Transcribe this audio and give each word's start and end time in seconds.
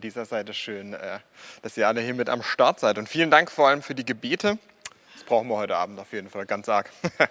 Von 0.00 0.08
dieser 0.08 0.24
Seite. 0.24 0.54
Schön, 0.54 0.94
äh, 0.94 1.18
dass 1.60 1.76
ihr 1.76 1.86
alle 1.86 2.00
hier 2.00 2.14
mit 2.14 2.30
am 2.30 2.42
Start 2.42 2.80
seid. 2.80 2.96
Und 2.96 3.06
vielen 3.06 3.30
Dank 3.30 3.50
vor 3.50 3.68
allem 3.68 3.82
für 3.82 3.94
die 3.94 4.06
Gebete. 4.06 4.56
Das 5.12 5.24
brauchen 5.24 5.46
wir 5.48 5.58
heute 5.58 5.76
Abend 5.76 6.00
auf 6.00 6.14
jeden 6.14 6.30
Fall 6.30 6.46
ganz 6.46 6.70
arg. 6.70 6.88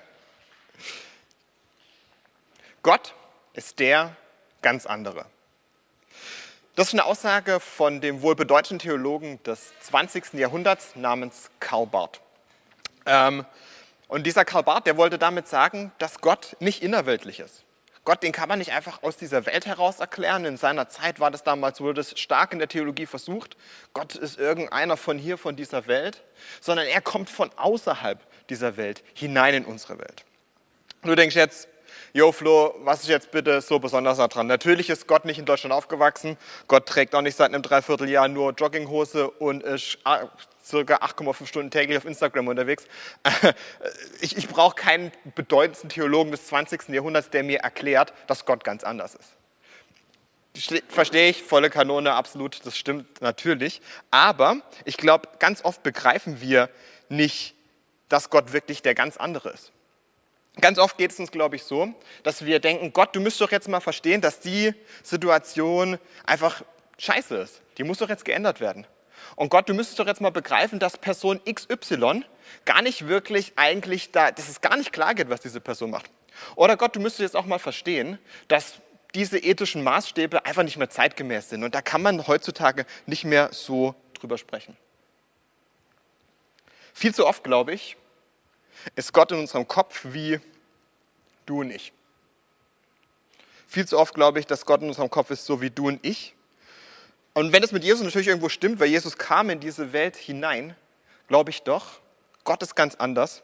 Gott 2.83 3.15
ist 3.53 3.79
der 3.79 4.15
ganz 4.61 4.85
andere. 4.85 5.25
Das 6.75 6.89
ist 6.89 6.93
eine 6.93 7.05
Aussage 7.05 7.59
von 7.59 8.01
dem 8.01 8.21
wohl 8.21 8.35
bedeutenden 8.35 8.77
Theologen 8.77 9.41
des 9.41 9.73
20. 9.79 10.33
Jahrhunderts 10.33 10.95
namens 10.95 11.49
Karl 11.59 11.87
Barth. 11.87 12.21
Ähm, 13.07 13.47
und 14.07 14.27
dieser 14.27 14.45
Karl 14.45 14.61
Barth, 14.61 14.85
der 14.85 14.95
wollte 14.95 15.17
damit 15.17 15.47
sagen, 15.47 15.91
dass 15.97 16.21
Gott 16.21 16.55
nicht 16.59 16.83
innerweltlich 16.83 17.39
ist. 17.39 17.63
Gott, 18.09 18.23
den 18.23 18.31
kann 18.31 18.49
man 18.49 18.57
nicht 18.57 18.71
einfach 18.71 19.03
aus 19.03 19.17
dieser 19.17 19.45
Welt 19.45 19.67
heraus 19.67 19.99
erklären. 19.99 20.43
In 20.43 20.57
seiner 20.57 20.89
Zeit 20.89 21.19
war 21.19 21.29
das 21.29 21.43
damals, 21.43 21.79
wurde 21.79 21.93
das 21.93 22.19
stark 22.19 22.53
in 22.53 22.57
der 22.57 22.67
Theologie 22.67 23.05
versucht. 23.05 23.55
Gott 23.93 24.15
ist 24.15 24.39
irgendeiner 24.39 24.97
von 24.97 25.19
hier, 25.19 25.37
von 25.37 25.55
dieser 25.55 25.85
Welt, 25.85 26.23
sondern 26.59 26.87
er 26.87 27.01
kommt 27.01 27.29
von 27.29 27.51
außerhalb 27.55 28.19
dieser 28.49 28.77
Welt 28.77 29.03
hinein 29.13 29.53
in 29.53 29.65
unsere 29.65 29.99
Welt. 29.99 30.25
Du 31.03 31.13
denkst 31.13 31.35
jetzt, 31.35 31.67
Jo 32.11 32.31
Flo, 32.31 32.73
was 32.79 33.01
ist 33.01 33.09
jetzt 33.09 33.29
bitte 33.29 33.61
so 33.61 33.77
besonders 33.77 34.17
daran? 34.17 34.47
Natürlich 34.47 34.89
ist 34.89 35.05
Gott 35.05 35.25
nicht 35.25 35.37
in 35.37 35.45
Deutschland 35.45 35.71
aufgewachsen. 35.71 36.35
Gott 36.67 36.87
trägt 36.87 37.13
auch 37.13 37.21
nicht 37.21 37.37
seit 37.37 37.53
einem 37.53 37.61
Dreivierteljahr 37.61 38.27
nur 38.27 38.53
Jogginghose 38.53 39.29
und 39.29 39.61
ist 39.61 39.99
ah, 40.03 40.27
circa 40.69 40.97
8,5 40.97 41.45
Stunden 41.47 41.71
täglich 41.71 41.97
auf 41.97 42.05
Instagram 42.05 42.47
unterwegs. 42.47 42.85
Ich, 44.21 44.37
ich 44.37 44.47
brauche 44.47 44.75
keinen 44.75 45.11
bedeutendsten 45.35 45.89
Theologen 45.89 46.31
des 46.31 46.47
20. 46.47 46.89
Jahrhunderts, 46.89 47.29
der 47.29 47.43
mir 47.43 47.59
erklärt, 47.59 48.13
dass 48.27 48.45
Gott 48.45 48.63
ganz 48.63 48.83
anders 48.83 49.15
ist. 49.15 49.35
Verstehe 50.89 51.29
ich, 51.29 51.43
volle 51.43 51.69
Kanone, 51.69 52.13
absolut, 52.13 52.65
das 52.65 52.77
stimmt 52.77 53.21
natürlich. 53.21 53.81
Aber 54.11 54.57
ich 54.83 54.97
glaube, 54.97 55.29
ganz 55.39 55.63
oft 55.63 55.83
begreifen 55.83 56.41
wir 56.41 56.69
nicht, 57.07 57.55
dass 58.09 58.29
Gott 58.29 58.51
wirklich 58.51 58.81
der 58.81 58.95
ganz 58.95 59.17
andere 59.17 59.49
ist. 59.49 59.71
Ganz 60.59 60.77
oft 60.79 60.97
geht 60.97 61.11
es 61.11 61.19
uns, 61.19 61.31
glaube 61.31 61.55
ich, 61.55 61.63
so, 61.63 61.93
dass 62.23 62.43
wir 62.43 62.59
denken, 62.59 62.91
Gott, 62.91 63.15
du 63.15 63.21
müsst 63.21 63.39
doch 63.39 63.51
jetzt 63.51 63.69
mal 63.69 63.79
verstehen, 63.79 64.19
dass 64.19 64.39
die 64.39 64.73
Situation 65.03 65.97
einfach 66.25 66.63
scheiße 66.97 67.37
ist. 67.37 67.61
Die 67.77 67.83
muss 67.83 67.99
doch 67.99 68.09
jetzt 68.09 68.25
geändert 68.25 68.59
werden. 68.59 68.85
Und 69.39 69.47
Gott, 69.47 69.69
du 69.69 69.73
müsstest 69.73 69.97
doch 69.97 70.05
jetzt 70.05 70.19
mal 70.19 70.31
begreifen, 70.31 70.79
dass 70.79 70.97
Person 70.97 71.39
XY 71.49 72.25
gar 72.65 72.81
nicht 72.81 73.07
wirklich 73.07 73.53
eigentlich 73.55 74.11
da, 74.11 74.31
dass 74.31 74.49
es 74.49 74.59
gar 74.59 74.75
nicht 74.75 74.91
klar 74.91 75.15
geht, 75.15 75.29
was 75.29 75.39
diese 75.39 75.61
Person 75.61 75.91
macht. 75.91 76.11
Oder 76.57 76.75
Gott, 76.75 76.93
du 76.97 76.99
müsstest 76.99 77.21
jetzt 77.21 77.35
auch 77.37 77.45
mal 77.45 77.57
verstehen, 77.57 78.19
dass 78.49 78.81
diese 79.15 79.39
ethischen 79.39 79.81
Maßstäbe 79.81 80.45
einfach 80.45 80.63
nicht 80.63 80.75
mehr 80.75 80.89
zeitgemäß 80.89 81.51
sind. 81.51 81.63
Und 81.63 81.73
da 81.73 81.81
kann 81.81 82.01
man 82.01 82.27
heutzutage 82.27 82.85
nicht 83.05 83.23
mehr 83.23 83.47
so 83.53 83.95
drüber 84.13 84.37
sprechen. 84.37 84.75
Viel 86.93 87.15
zu 87.15 87.25
oft, 87.25 87.41
glaube 87.41 87.71
ich, 87.73 87.95
ist 88.97 89.13
Gott 89.13 89.31
in 89.31 89.39
unserem 89.39 89.69
Kopf 89.69 90.01
wie 90.03 90.41
du 91.45 91.61
und 91.61 91.71
ich. 91.71 91.93
Viel 93.67 93.87
zu 93.87 93.97
oft 93.97 94.13
glaube 94.13 94.41
ich, 94.41 94.47
dass 94.47 94.65
Gott 94.65 94.81
in 94.81 94.89
unserem 94.89 95.09
Kopf 95.09 95.31
ist 95.31 95.45
so 95.45 95.61
wie 95.61 95.69
du 95.69 95.87
und 95.87 96.05
ich. 96.05 96.35
Und 97.39 97.53
wenn 97.53 97.63
es 97.63 97.71
mit 97.71 97.85
Jesus 97.85 98.03
natürlich 98.03 98.27
irgendwo 98.27 98.49
stimmt, 98.49 98.81
weil 98.81 98.89
Jesus 98.89 99.17
kam 99.17 99.49
in 99.49 99.61
diese 99.61 99.93
Welt 99.93 100.17
hinein, 100.17 100.75
glaube 101.29 101.51
ich 101.51 101.63
doch, 101.63 102.01
Gott 102.43 102.61
ist 102.61 102.75
ganz 102.75 102.95
anders. 102.95 103.43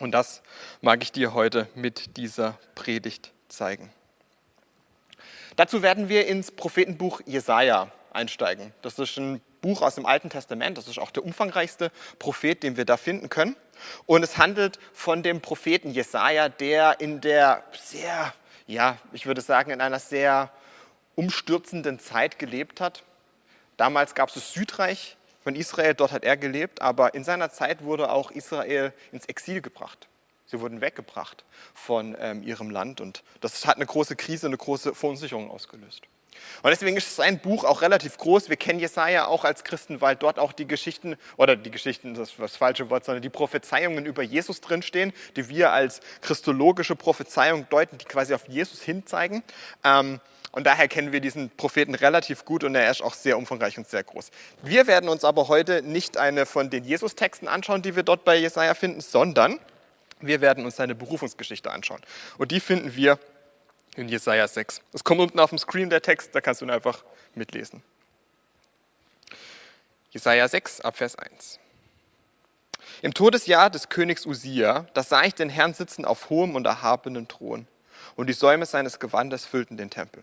Und 0.00 0.10
das 0.10 0.42
mag 0.80 1.04
ich 1.04 1.12
dir 1.12 1.32
heute 1.32 1.68
mit 1.76 2.16
dieser 2.16 2.58
Predigt 2.74 3.30
zeigen. 3.48 3.92
Dazu 5.54 5.82
werden 5.82 6.08
wir 6.08 6.26
ins 6.26 6.50
Prophetenbuch 6.50 7.20
Jesaja 7.24 7.92
einsteigen. 8.12 8.74
Das 8.82 8.98
ist 8.98 9.16
ein 9.18 9.40
Buch 9.60 9.82
aus 9.82 9.94
dem 9.94 10.04
Alten 10.04 10.28
Testament. 10.28 10.76
Das 10.76 10.88
ist 10.88 10.98
auch 10.98 11.12
der 11.12 11.24
umfangreichste 11.24 11.92
Prophet, 12.18 12.64
den 12.64 12.76
wir 12.76 12.86
da 12.86 12.96
finden 12.96 13.28
können. 13.28 13.54
Und 14.06 14.24
es 14.24 14.36
handelt 14.36 14.80
von 14.92 15.22
dem 15.22 15.40
Propheten 15.40 15.92
Jesaja, 15.92 16.48
der 16.48 17.00
in 17.00 17.20
der 17.20 17.62
sehr, 17.80 18.34
ja, 18.66 18.98
ich 19.12 19.26
würde 19.26 19.42
sagen, 19.42 19.70
in 19.70 19.80
einer 19.80 20.00
sehr 20.00 20.50
umstürzenden 21.14 22.00
Zeit 22.00 22.40
gelebt 22.40 22.80
hat. 22.80 23.04
Damals 23.82 24.14
gab 24.14 24.28
es 24.28 24.36
das 24.36 24.52
Südreich 24.52 25.16
von 25.42 25.56
Israel, 25.56 25.94
dort 25.94 26.12
hat 26.12 26.22
er 26.22 26.36
gelebt, 26.36 26.80
aber 26.80 27.14
in 27.14 27.24
seiner 27.24 27.50
Zeit 27.50 27.82
wurde 27.82 28.12
auch 28.12 28.30
Israel 28.30 28.92
ins 29.10 29.24
Exil 29.24 29.60
gebracht. 29.60 30.06
Sie 30.46 30.60
wurden 30.60 30.80
weggebracht 30.80 31.44
von 31.74 32.16
ähm, 32.20 32.44
ihrem 32.44 32.70
Land 32.70 33.00
und 33.00 33.24
das 33.40 33.66
hat 33.66 33.74
eine 33.74 33.86
große 33.86 34.14
Krise, 34.14 34.46
eine 34.46 34.56
große 34.56 34.94
Verunsicherung 34.94 35.50
ausgelöst. 35.50 36.02
Und 36.62 36.70
deswegen 36.70 36.96
ist 36.96 37.16
sein 37.16 37.40
Buch 37.40 37.64
auch 37.64 37.82
relativ 37.82 38.18
groß. 38.18 38.48
Wir 38.48 38.56
kennen 38.56 38.78
Jesaja 38.78 39.26
auch 39.26 39.44
als 39.44 39.64
Christen, 39.64 40.00
weil 40.00 40.14
dort 40.14 40.38
auch 40.38 40.52
die 40.52 40.68
Geschichten, 40.68 41.16
oder 41.36 41.56
die 41.56 41.72
Geschichten, 41.72 42.14
das 42.14 42.30
ist 42.30 42.38
das 42.38 42.54
falsche 42.54 42.88
Wort, 42.88 43.04
sondern 43.04 43.22
die 43.22 43.30
Prophezeiungen 43.30 44.06
über 44.06 44.22
Jesus 44.22 44.60
drinstehen, 44.60 45.12
die 45.34 45.48
wir 45.48 45.72
als 45.72 45.98
christologische 46.20 46.94
Prophezeiung 46.94 47.68
deuten, 47.68 47.98
die 47.98 48.04
quasi 48.04 48.32
auf 48.32 48.46
Jesus 48.46 48.80
hinzeigen. 48.80 49.42
Ähm, 49.82 50.20
und 50.52 50.64
daher 50.64 50.86
kennen 50.86 51.12
wir 51.12 51.20
diesen 51.20 51.50
Propheten 51.50 51.94
relativ 51.94 52.44
gut 52.44 52.62
und 52.62 52.74
er 52.74 52.90
ist 52.90 53.02
auch 53.02 53.14
sehr 53.14 53.38
umfangreich 53.38 53.78
und 53.78 53.88
sehr 53.88 54.04
groß. 54.04 54.30
Wir 54.62 54.86
werden 54.86 55.08
uns 55.08 55.24
aber 55.24 55.48
heute 55.48 55.82
nicht 55.82 56.18
eine 56.18 56.44
von 56.44 56.68
den 56.68 56.84
Jesus-Texten 56.84 57.48
anschauen, 57.48 57.80
die 57.80 57.96
wir 57.96 58.02
dort 58.02 58.24
bei 58.24 58.36
Jesaja 58.36 58.74
finden, 58.74 59.00
sondern 59.00 59.58
wir 60.20 60.40
werden 60.42 60.64
uns 60.64 60.76
seine 60.76 60.94
Berufungsgeschichte 60.94 61.70
anschauen. 61.70 62.02
Und 62.36 62.50
die 62.50 62.60
finden 62.60 62.94
wir 62.94 63.18
in 63.96 64.08
Jesaja 64.08 64.46
6. 64.46 64.82
Es 64.92 65.04
kommt 65.04 65.20
unten 65.20 65.40
auf 65.40 65.50
dem 65.50 65.58
Screen 65.58 65.90
der 65.90 66.02
Text, 66.02 66.34
da 66.34 66.40
kannst 66.40 66.60
du 66.60 66.66
ihn 66.66 66.70
einfach 66.70 67.02
mitlesen. 67.34 67.82
Jesaja 70.10 70.46
6, 70.46 70.82
Abvers 70.82 71.16
1. 71.16 71.58
Im 73.00 73.14
Todesjahr 73.14 73.70
des 73.70 73.88
Königs 73.88 74.26
Usia, 74.26 74.86
da 74.92 75.02
sah 75.02 75.24
ich 75.24 75.34
den 75.34 75.48
Herrn 75.48 75.72
sitzen 75.72 76.04
auf 76.04 76.28
hohem 76.28 76.54
und 76.54 76.66
erhabenen 76.66 77.26
Thron, 77.26 77.66
und 78.16 78.26
die 78.28 78.34
Säume 78.34 78.66
seines 78.66 79.00
Gewandes 79.00 79.46
füllten 79.46 79.78
den 79.78 79.88
Tempel. 79.88 80.22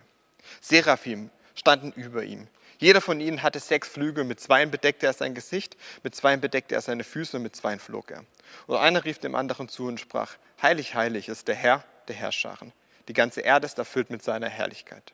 Seraphim 0.61 1.29
standen 1.55 1.91
über 1.91 2.23
ihm. 2.23 2.47
Jeder 2.79 3.01
von 3.01 3.19
ihnen 3.19 3.43
hatte 3.43 3.59
sechs 3.59 3.89
Flügel, 3.89 4.23
mit 4.23 4.39
zweien 4.39 4.71
bedeckte 4.71 5.05
er 5.05 5.13
sein 5.13 5.35
Gesicht, 5.35 5.75
mit 6.03 6.15
zweien 6.15 6.39
bedeckte 6.39 6.75
er 6.75 6.81
seine 6.81 7.03
Füße 7.03 7.35
und 7.37 7.43
mit 7.43 7.55
zweien 7.55 7.79
flog 7.79 8.11
er. 8.11 8.23
Und 8.67 8.77
einer 8.77 9.03
rief 9.03 9.19
dem 9.19 9.35
anderen 9.35 9.67
zu 9.67 9.88
und 9.88 9.99
sprach, 9.99 10.38
Heilig, 10.61 10.95
heilig 10.95 11.27
ist 11.27 11.47
der 11.49 11.55
Herr 11.55 11.83
der 12.07 12.15
Herrscharen. 12.15 12.71
Die 13.09 13.13
ganze 13.13 13.41
Erde 13.41 13.65
ist 13.65 13.77
erfüllt 13.77 14.09
mit 14.09 14.23
seiner 14.23 14.47
Herrlichkeit. 14.47 15.13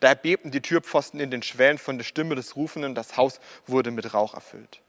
Da 0.00 0.08
erbebten 0.08 0.50
die 0.50 0.60
Türpfosten 0.60 1.20
in 1.20 1.30
den 1.30 1.42
Schwellen 1.42 1.78
von 1.78 1.98
der 1.98 2.04
Stimme 2.04 2.34
des 2.34 2.56
Rufenden, 2.56 2.94
das 2.94 3.16
Haus 3.16 3.40
wurde 3.66 3.90
mit 3.90 4.14
Rauch 4.14 4.34
erfüllt. 4.34 4.80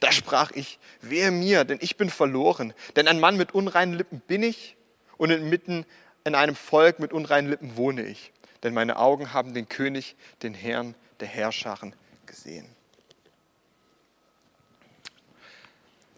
Da 0.00 0.12
sprach 0.12 0.50
ich, 0.52 0.78
wehe 1.00 1.30
mir, 1.30 1.64
denn 1.64 1.78
ich 1.80 1.96
bin 1.96 2.10
verloren, 2.10 2.72
denn 2.96 3.08
ein 3.08 3.20
Mann 3.20 3.36
mit 3.36 3.52
unreinen 3.52 3.94
Lippen 3.94 4.20
bin 4.20 4.42
ich 4.42 4.76
und 5.16 5.30
inmitten 5.30 5.86
in 6.24 6.34
einem 6.34 6.56
Volk 6.56 6.98
mit 6.98 7.12
unreinen 7.12 7.50
Lippen 7.50 7.76
wohne 7.76 8.04
ich. 8.04 8.32
Denn 8.64 8.74
meine 8.74 8.96
Augen 8.96 9.32
haben 9.32 9.54
den 9.54 9.68
König, 9.68 10.16
den 10.42 10.54
Herrn 10.54 10.94
der 11.20 11.28
Herrscharen 11.28 11.94
gesehen. 12.26 12.66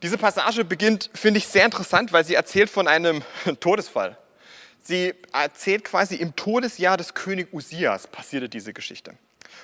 Diese 0.02 0.16
Passage 0.16 0.64
beginnt, 0.64 1.10
finde 1.14 1.38
ich, 1.38 1.48
sehr 1.48 1.64
interessant, 1.64 2.12
weil 2.12 2.24
sie 2.24 2.34
erzählt 2.34 2.70
von 2.70 2.86
einem 2.86 3.22
Todesfall. 3.60 4.16
Sie 4.82 5.14
erzählt 5.32 5.84
quasi 5.84 6.14
im 6.14 6.36
Todesjahr 6.36 6.96
des 6.96 7.14
König 7.14 7.52
Usias 7.52 8.06
passierte 8.06 8.48
diese 8.48 8.72
Geschichte. 8.72 9.14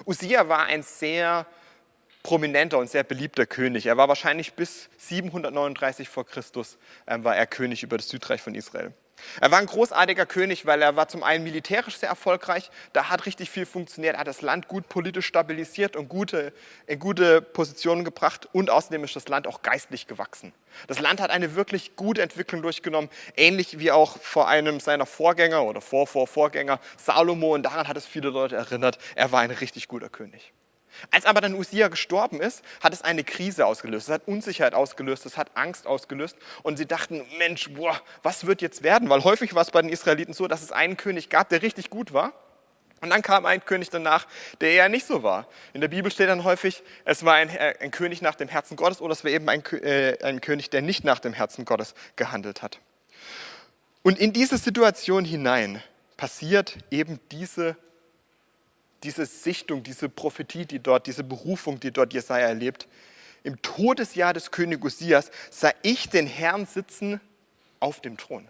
Usia 0.05 0.49
war 0.49 0.65
ein 0.65 0.83
sehr 0.83 1.47
prominenter 2.25 2.79
und 2.79 2.91
sehr 2.91 3.05
beliebter 3.05 3.47
König. 3.47 3.87
Er 3.87 3.97
war 3.97 4.09
wahrscheinlich 4.09 4.55
bis 4.55 4.89
739 4.99 6.09
vor 6.09 6.27
Christus 6.27 6.79
ähm, 7.07 7.23
war 7.23 7.37
er 7.37 7.47
König 7.47 7.83
über 7.83 7.97
das 7.97 8.09
Südreich 8.09 8.43
von 8.43 8.55
Israel. 8.55 8.93
Er 9.41 9.51
war 9.51 9.59
ein 9.59 9.67
großartiger 9.67 10.27
König, 10.27 10.67
weil 10.67 10.83
er 10.83 10.97
war 10.97 11.09
zum 11.09 11.23
einen 11.23 11.45
militärisch 11.45 11.97
sehr 11.97 12.09
erfolgreich, 12.09 12.71
da 12.93 13.09
hat 13.09 13.27
richtig 13.27 13.51
viel 13.51 13.67
funktioniert, 13.67 14.15
er 14.15 14.21
hat 14.21 14.27
das 14.27 14.43
Land 14.43 14.69
gut 14.69 14.89
politisch 14.89 15.27
stabilisiert 15.27 15.97
und 15.97 16.09
gute, 16.09 16.53
in 16.87 16.99
gute 16.99 17.43
Positionen 17.43 18.05
gebracht 18.05 18.49
und 18.53 18.71
außerdem 18.71 19.05
ist 19.05 19.17
das 19.17 19.29
Land 19.29 19.47
auch 19.47 19.63
geistlich 19.63 20.07
gewachsen. 20.07 20.53
Das 20.87 20.99
Land 21.01 21.21
hat 21.21 21.31
eine 21.31 21.55
wirklich 21.55 21.97
gute 21.97 22.23
Entwicklung 22.23 22.63
durchgenommen, 22.63 23.11
ähnlich 23.37 23.79
wie 23.79 23.91
auch 23.91 24.19
vor 24.19 24.49
einem 24.49 24.81
seiner 24.81 25.07
Vorgänger 25.07 25.65
oder 25.65 25.81
vor, 25.81 26.07
vor 26.07 26.27
Vorgänger 26.27 26.81
Salomo 26.97 27.55
und 27.55 27.63
daran 27.63 27.89
hat 27.89 27.97
es 27.97 28.07
viele 28.07 28.31
Leute 28.31 28.57
erinnert, 28.57 28.99
er 29.15 29.33
war 29.33 29.41
ein 29.41 29.51
richtig 29.51 29.89
guter 29.89 30.09
König. 30.09 30.53
Als 31.11 31.27
aber 31.27 31.41
dann 31.41 31.55
Usia 31.55 31.89
gestorben 31.89 32.41
ist, 32.41 32.63
hat 32.83 32.93
es 32.93 33.03
eine 33.03 33.25
Krise 33.25 33.67
ausgelöst, 33.67 34.09
es 34.09 34.15
hat 34.15 34.27
Unsicherheit 34.27 34.75
ausgelöst, 34.75 35.27
es 35.27 35.37
hat 35.37 35.51
Angst 35.55 35.87
ausgelöst 35.87 36.37
und 36.63 36.77
sie 36.77 36.87
dachten, 36.87 37.25
Mensch, 37.39 37.71
boah, 37.75 38.01
was 38.23 38.47
wird 38.47 38.63
jetzt 38.63 38.83
werden? 38.83 39.09
Weil 39.09 39.25
häufig 39.25 39.55
war 39.55 39.63
es 39.63 39.71
bei 39.71 39.83
den 39.83 39.91
Israeliten 39.91 40.35
so, 40.35 40.49
dass 40.49 40.63
es 40.63 40.73
einen 40.73 40.97
König 40.97 41.29
gab, 41.29 41.49
der 41.49 41.63
richtig 41.63 41.91
gut 41.91 42.13
war 42.13 42.33
und 43.03 43.11
dann 43.11 43.21
kam 43.21 43.47
ein 43.47 43.65
König 43.65 43.91
danach, 43.91 44.29
der 44.61 44.71
eher 44.71 44.89
nicht 44.89 45.07
so 45.07 45.25
war. 45.25 45.49
In 45.73 45.81
der 45.81 45.89
Bibel 45.89 46.11
steht 46.13 46.29
dann 46.29 46.45
häufig, 46.45 46.85
es 47.05 47.25
war 47.25 47.35
ein, 47.35 47.49
äh, 47.51 47.75
ein 47.81 47.91
König 47.91 48.23
nach 48.23 48.37
dem 48.37 48.47
Herzen 48.47 48.77
Gottes 48.77 49.01
oder 49.01 49.13
es 49.13 49.25
war 49.25 49.31
eben 49.33 49.49
ein, 49.49 49.65
äh, 49.83 50.19
ein 50.23 50.41
König, 50.41 50.71
der 50.71 50.83
nicht 50.83 51.03
nach 51.03 51.19
dem 51.19 51.33
Herzen 51.33 51.65
Gottes 51.65 51.95
gehandelt 52.15 52.63
hat. 52.63 52.79
Und 54.03 54.21
in 54.21 54.33
diese 54.33 54.57
Situation 54.57 55.25
hinein 55.25 55.83
passiert 56.17 56.79
eben 56.93 57.19
diese 57.33 57.77
diese 59.03 59.27
Sichtung, 59.27 59.83
diese 59.83 60.09
Prophetie, 60.09 60.65
die 60.65 60.79
dort, 60.79 61.07
diese 61.07 61.25
Berufung, 61.25 61.81
die 61.81 61.91
dort 61.91 62.13
Jesaja 62.13 62.47
erlebt. 62.47 62.89
Im 63.45 63.61
Todesjahr 63.61 64.33
des 64.33 64.51
König 64.51 64.85
Usias 64.85 65.31
sah 65.51 65.73
ich 65.83 66.09
den 66.09 66.27
Herrn 66.27 66.67
sitzen 66.67 67.21
auf 67.81 68.01
dem 68.01 68.17
Thron. 68.17 68.49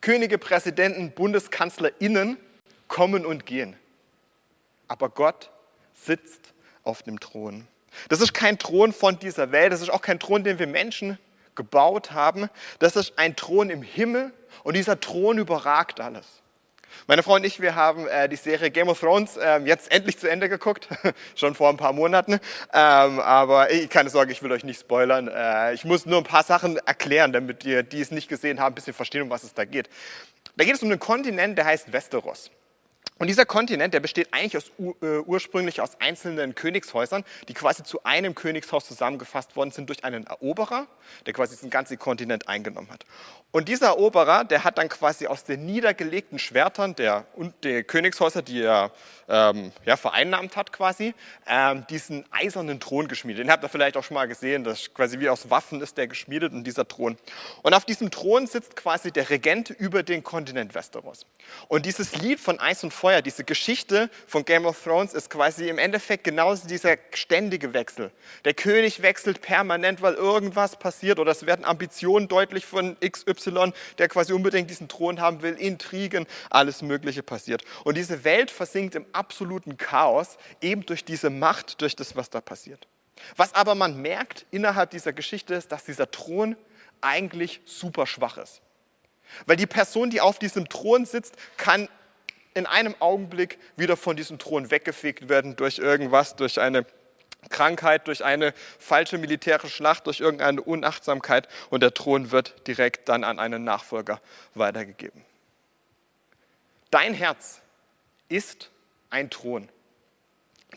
Könige, 0.00 0.38
Präsidenten, 0.38 1.12
BundeskanzlerInnen 1.12 2.38
kommen 2.88 3.26
und 3.26 3.46
gehen. 3.46 3.76
Aber 4.88 5.08
Gott 5.08 5.50
sitzt 5.94 6.52
auf 6.82 7.02
dem 7.02 7.20
Thron. 7.20 7.66
Das 8.08 8.20
ist 8.20 8.34
kein 8.34 8.58
Thron 8.58 8.92
von 8.92 9.18
dieser 9.18 9.52
Welt, 9.52 9.72
das 9.72 9.80
ist 9.80 9.90
auch 9.90 10.02
kein 10.02 10.18
Thron, 10.18 10.44
den 10.44 10.58
wir 10.58 10.66
Menschen 10.66 11.18
gebaut 11.54 12.12
haben. 12.12 12.48
Das 12.78 12.96
ist 12.96 13.18
ein 13.18 13.36
Thron 13.36 13.70
im 13.70 13.82
Himmel 13.82 14.32
und 14.62 14.76
dieser 14.76 15.00
Thron 15.00 15.38
überragt 15.38 16.00
alles. 16.00 16.26
Meine 17.06 17.22
Frau 17.22 17.34
und 17.34 17.44
ich, 17.44 17.60
wir 17.60 17.74
haben 17.74 18.06
äh, 18.08 18.28
die 18.28 18.36
Serie 18.36 18.70
Game 18.70 18.88
of 18.88 19.00
Thrones 19.00 19.36
äh, 19.36 19.58
jetzt 19.64 19.90
endlich 19.92 20.18
zu 20.18 20.28
Ende 20.28 20.48
geguckt, 20.48 20.88
schon 21.34 21.54
vor 21.54 21.68
ein 21.68 21.76
paar 21.76 21.92
Monaten. 21.92 22.34
Ähm, 22.72 23.20
aber 23.20 23.70
ich, 23.70 23.88
keine 23.90 24.10
Sorge, 24.10 24.32
ich 24.32 24.42
will 24.42 24.52
euch 24.52 24.64
nicht 24.64 24.80
spoilern. 24.80 25.28
Äh, 25.28 25.74
ich 25.74 25.84
muss 25.84 26.06
nur 26.06 26.18
ein 26.18 26.24
paar 26.24 26.42
Sachen 26.42 26.78
erklären, 26.78 27.32
damit 27.32 27.64
ihr, 27.64 27.82
die 27.82 28.00
es 28.00 28.10
nicht 28.10 28.28
gesehen 28.28 28.60
haben, 28.60 28.72
ein 28.72 28.74
bisschen 28.74 28.94
verstehen, 28.94 29.22
um 29.22 29.30
was 29.30 29.44
es 29.44 29.54
da 29.54 29.64
geht. 29.64 29.88
Da 30.56 30.64
geht 30.64 30.74
es 30.74 30.82
um 30.82 30.90
einen 30.90 31.00
Kontinent, 31.00 31.58
der 31.58 31.64
heißt 31.64 31.92
Westeros. 31.92 32.50
Und 33.18 33.28
dieser 33.28 33.46
Kontinent, 33.46 33.94
der 33.94 34.00
besteht 34.00 34.28
eigentlich 34.32 34.56
aus, 34.56 34.72
uh, 34.78 34.94
ursprünglich 35.26 35.80
aus 35.80 36.00
einzelnen 36.00 36.56
Königshäusern, 36.56 37.24
die 37.48 37.54
quasi 37.54 37.84
zu 37.84 38.02
einem 38.02 38.34
Königshaus 38.34 38.86
zusammengefasst 38.86 39.54
worden 39.54 39.70
sind 39.70 39.88
durch 39.88 40.04
einen 40.04 40.26
Eroberer, 40.26 40.88
der 41.24 41.32
quasi 41.32 41.54
diesen 41.54 41.70
ganzen 41.70 41.96
Kontinent 41.98 42.48
eingenommen 42.48 42.90
hat. 42.90 43.04
Und 43.52 43.68
dieser 43.68 43.86
Eroberer, 43.86 44.42
der 44.42 44.64
hat 44.64 44.78
dann 44.78 44.88
quasi 44.88 45.28
aus 45.28 45.44
den 45.44 45.64
niedergelegten 45.64 46.40
Schwertern 46.40 46.96
der, 46.96 47.24
und 47.36 47.54
der 47.62 47.84
Königshäuser, 47.84 48.42
die 48.42 48.62
er 48.62 48.90
ähm, 49.28 49.70
ja, 49.84 49.96
vereinnahmt 49.96 50.56
hat 50.56 50.72
quasi, 50.72 51.14
ähm, 51.46 51.86
diesen 51.88 52.24
eisernen 52.32 52.80
Thron 52.80 53.06
geschmiedet. 53.06 53.44
Den 53.44 53.52
habt 53.52 53.62
ihr 53.62 53.68
vielleicht 53.68 53.96
auch 53.96 54.02
schon 54.02 54.16
mal 54.16 54.26
gesehen, 54.26 54.64
das 54.64 54.92
quasi 54.92 55.20
wie 55.20 55.28
aus 55.28 55.50
Waffen 55.50 55.80
ist 55.80 55.96
der 55.98 56.08
geschmiedet 56.08 56.52
und 56.52 56.64
dieser 56.64 56.88
Thron. 56.88 57.16
Und 57.62 57.74
auf 57.74 57.84
diesem 57.84 58.10
Thron 58.10 58.48
sitzt 58.48 58.74
quasi 58.74 59.12
der 59.12 59.30
Regent 59.30 59.70
über 59.70 60.02
den 60.02 60.24
Kontinent 60.24 60.74
Westeros. 60.74 61.24
Und 61.68 61.86
dieses 61.86 62.16
Lied 62.16 62.40
von 62.40 62.58
Eis 62.58 62.82
und 62.82 62.92
Feuer, 62.92 63.13
diese 63.22 63.44
Geschichte 63.44 64.10
von 64.26 64.44
Game 64.44 64.66
of 64.66 64.82
Thrones 64.82 65.14
ist 65.14 65.30
quasi 65.30 65.68
im 65.68 65.78
Endeffekt 65.78 66.24
genauso 66.24 66.66
dieser 66.66 66.96
ständige 67.12 67.74
Wechsel. 67.74 68.10
Der 68.44 68.54
König 68.54 69.02
wechselt 69.02 69.40
permanent, 69.40 70.02
weil 70.02 70.14
irgendwas 70.14 70.78
passiert 70.78 71.18
oder 71.18 71.32
es 71.32 71.46
werden 71.46 71.64
Ambitionen 71.64 72.28
deutlich 72.28 72.66
von 72.66 72.96
XY 73.00 73.72
der 73.98 74.08
quasi 74.08 74.32
unbedingt 74.32 74.70
diesen 74.70 74.88
Thron 74.88 75.20
haben 75.20 75.42
will, 75.42 75.54
Intrigen, 75.54 76.26
alles 76.50 76.82
Mögliche 76.82 77.22
passiert. 77.22 77.64
Und 77.84 77.96
diese 77.96 78.24
Welt 78.24 78.50
versinkt 78.50 78.94
im 78.94 79.06
absoluten 79.12 79.76
Chaos, 79.76 80.36
eben 80.60 80.86
durch 80.86 81.04
diese 81.04 81.30
Macht, 81.30 81.80
durch 81.80 81.96
das, 81.96 82.16
was 82.16 82.30
da 82.30 82.40
passiert. 82.40 82.86
Was 83.36 83.54
aber 83.54 83.74
man 83.74 84.00
merkt 84.00 84.46
innerhalb 84.50 84.90
dieser 84.90 85.12
Geschichte 85.12 85.54
ist, 85.54 85.72
dass 85.72 85.84
dieser 85.84 86.10
Thron 86.10 86.56
eigentlich 87.00 87.60
super 87.64 88.06
schwach 88.06 88.38
ist. 88.38 88.60
Weil 89.46 89.56
die 89.56 89.66
Person, 89.66 90.10
die 90.10 90.20
auf 90.20 90.38
diesem 90.38 90.68
Thron 90.68 91.06
sitzt, 91.06 91.36
kann 91.56 91.88
in 92.54 92.66
einem 92.66 92.94
Augenblick 93.00 93.58
wieder 93.76 93.96
von 93.96 94.16
diesem 94.16 94.38
Thron 94.38 94.70
weggefegt 94.70 95.28
werden 95.28 95.56
durch 95.56 95.78
irgendwas, 95.78 96.36
durch 96.36 96.60
eine 96.60 96.86
Krankheit, 97.50 98.06
durch 98.08 98.24
eine 98.24 98.54
falsche 98.78 99.18
militärische 99.18 99.74
Schlacht, 99.74 100.06
durch 100.06 100.20
irgendeine 100.20 100.62
Unachtsamkeit 100.62 101.48
und 101.70 101.82
der 101.82 101.92
Thron 101.92 102.30
wird 102.30 102.66
direkt 102.66 103.08
dann 103.08 103.24
an 103.24 103.38
einen 103.38 103.64
Nachfolger 103.64 104.20
weitergegeben. 104.54 105.24
Dein 106.90 107.12
Herz 107.12 107.60
ist 108.28 108.70
ein 109.10 109.30
Thron. 109.30 109.68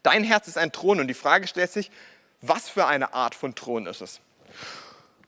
Dein 0.04 0.24
Herz 0.24 0.48
ist 0.48 0.58
ein 0.58 0.72
Thron 0.72 1.00
und 1.00 1.08
die 1.08 1.14
Frage 1.14 1.48
stellt 1.48 1.72
sich, 1.72 1.92
was 2.42 2.70
für 2.70 2.86
eine 2.86 3.14
Art 3.14 3.36
von 3.36 3.56
Thron 3.56 3.86
ist 3.86 4.02
es? 4.02 4.20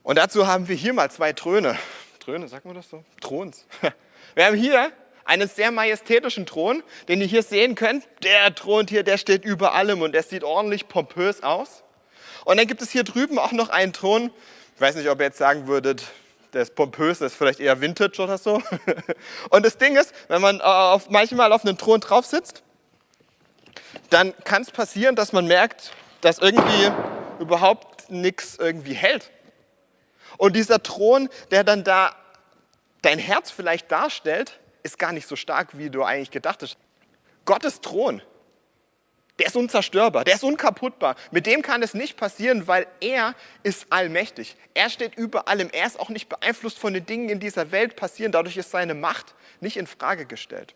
Und 0.03 0.17
dazu 0.17 0.47
haben 0.47 0.67
wir 0.67 0.75
hier 0.75 0.93
mal 0.93 1.11
zwei 1.11 1.33
Throne. 1.33 1.77
Throne, 2.19 2.47
sagt 2.47 2.65
man 2.65 2.75
das 2.75 2.89
so? 2.89 3.03
Throns. 3.21 3.65
Wir 4.35 4.45
haben 4.45 4.55
hier 4.55 4.91
einen 5.29 5.47
sehr 5.47 5.71
majestätischen 5.71 6.47
Thron, 6.47 6.83
den 7.07 7.21
ihr 7.21 7.27
hier 7.27 7.43
sehen 7.43 7.75
könnt. 7.75 8.03
Der 8.23 8.53
Thron 8.55 8.87
hier, 8.87 9.03
der 9.03 9.17
steht 9.17 9.45
über 9.45 9.75
allem 9.75 10.01
und 10.01 10.13
der 10.13 10.23
sieht 10.23 10.43
ordentlich 10.43 10.87
pompös 10.87 11.43
aus. 11.43 11.83
Und 12.45 12.57
dann 12.57 12.65
gibt 12.65 12.81
es 12.81 12.89
hier 12.89 13.03
drüben 13.03 13.37
auch 13.37 13.51
noch 13.51 13.69
einen 13.69 13.93
Thron. 13.93 14.31
Ich 14.75 14.81
weiß 14.81 14.95
nicht, 14.95 15.07
ob 15.07 15.19
ihr 15.19 15.27
jetzt 15.27 15.37
sagen 15.37 15.67
würdet, 15.67 16.03
der 16.53 16.63
ist 16.63 16.73
pompös, 16.73 17.19
der 17.19 17.27
ist 17.27 17.35
vielleicht 17.35 17.59
eher 17.59 17.79
Vintage 17.79 18.19
oder 18.23 18.39
so. 18.39 18.61
Und 19.51 19.63
das 19.63 19.77
Ding 19.77 19.95
ist, 19.97 20.15
wenn 20.29 20.41
man 20.41 20.61
auf, 20.61 21.11
manchmal 21.11 21.53
auf 21.53 21.63
einem 21.63 21.77
Thron 21.77 21.99
drauf 21.99 22.25
sitzt, 22.25 22.63
dann 24.09 24.33
kann 24.45 24.63
es 24.63 24.71
passieren, 24.71 25.15
dass 25.15 25.31
man 25.31 25.45
merkt, 25.45 25.93
dass 26.21 26.39
irgendwie 26.39 26.91
überhaupt 27.39 28.09
nichts 28.09 28.57
irgendwie 28.59 28.93
hält. 28.93 29.29
Und 30.37 30.55
dieser 30.55 30.81
Thron, 30.81 31.29
der 31.51 31.63
dann 31.63 31.83
da 31.83 32.15
dein 33.03 33.19
Herz 33.19 33.51
vielleicht 33.51 33.91
darstellt, 33.91 34.58
ist 34.83 34.99
gar 34.99 35.11
nicht 35.11 35.27
so 35.27 35.35
stark, 35.35 35.77
wie 35.77 35.89
du 35.89 36.03
eigentlich 36.03 36.31
gedacht 36.31 36.61
hast. 36.61 36.77
Gottes 37.45 37.81
Thron, 37.81 38.21
der 39.39 39.47
ist 39.47 39.55
unzerstörbar, 39.55 40.25
der 40.25 40.35
ist 40.35 40.43
unkaputtbar. 40.43 41.15
Mit 41.31 41.45
dem 41.45 41.61
kann 41.61 41.81
es 41.81 41.93
nicht 41.93 42.17
passieren, 42.17 42.67
weil 42.67 42.87
er 42.99 43.35
ist 43.63 43.87
allmächtig. 43.89 44.57
Er 44.73 44.89
steht 44.89 45.15
über 45.15 45.47
allem. 45.47 45.69
Er 45.71 45.87
ist 45.87 45.99
auch 45.99 46.09
nicht 46.09 46.27
beeinflusst 46.27 46.77
von 46.77 46.93
den 46.93 47.05
Dingen 47.05 47.29
in 47.29 47.39
dieser 47.39 47.71
Welt 47.71 47.95
passieren. 47.95 48.31
Dadurch 48.31 48.57
ist 48.57 48.71
seine 48.71 48.93
Macht 48.93 49.35
nicht 49.61 49.77
in 49.77 49.87
Frage 49.87 50.25
gestellt. 50.25 50.75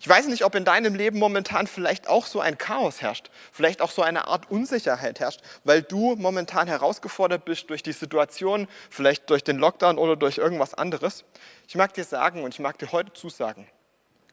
Ich 0.00 0.08
weiß 0.08 0.26
nicht, 0.26 0.44
ob 0.44 0.54
in 0.54 0.64
deinem 0.64 0.94
Leben 0.94 1.18
momentan 1.18 1.66
vielleicht 1.66 2.08
auch 2.08 2.26
so 2.26 2.40
ein 2.40 2.58
Chaos 2.58 3.00
herrscht, 3.00 3.30
vielleicht 3.52 3.80
auch 3.80 3.90
so 3.90 4.02
eine 4.02 4.28
Art 4.28 4.50
Unsicherheit 4.50 5.20
herrscht, 5.20 5.40
weil 5.64 5.82
du 5.82 6.16
momentan 6.16 6.68
herausgefordert 6.68 7.44
bist 7.44 7.70
durch 7.70 7.82
die 7.82 7.92
Situation, 7.92 8.68
vielleicht 8.90 9.30
durch 9.30 9.44
den 9.44 9.58
Lockdown 9.58 9.98
oder 9.98 10.16
durch 10.16 10.38
irgendwas 10.38 10.74
anderes. 10.74 11.24
Ich 11.68 11.74
mag 11.74 11.92
dir 11.94 12.04
sagen 12.04 12.42
und 12.44 12.54
ich 12.54 12.60
mag 12.60 12.78
dir 12.78 12.92
heute 12.92 13.12
zusagen, 13.12 13.66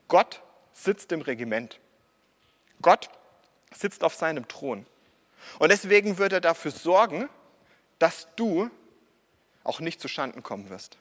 Gott 0.08 0.42
sitzt 0.74 1.12
im 1.12 1.22
Regiment. 1.22 1.80
Gott 2.82 3.10
sitzt 3.74 4.04
auf 4.04 4.16
seinem 4.16 4.48
Thron. 4.48 4.86
Und 5.60 5.72
deswegen 5.72 6.18
wird 6.18 6.34
er 6.34 6.42
dafür 6.42 6.72
sorgen, 6.72 7.30
dass 8.00 8.28
du 8.36 8.70
auch 9.64 9.80
nicht 9.80 10.02
zu 10.02 10.08
Schanden 10.08 10.44
kommen 10.44 10.70
wirst. 10.70 10.98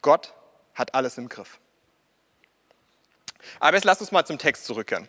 Gott 0.00 0.34
hat 0.74 0.94
alles 0.94 1.18
im 1.18 1.28
Griff. 1.28 1.58
Aber 3.60 3.76
jetzt 3.76 3.84
lass 3.84 4.00
uns 4.00 4.12
mal 4.12 4.24
zum 4.24 4.38
Text 4.38 4.64
zurückkehren. 4.64 5.08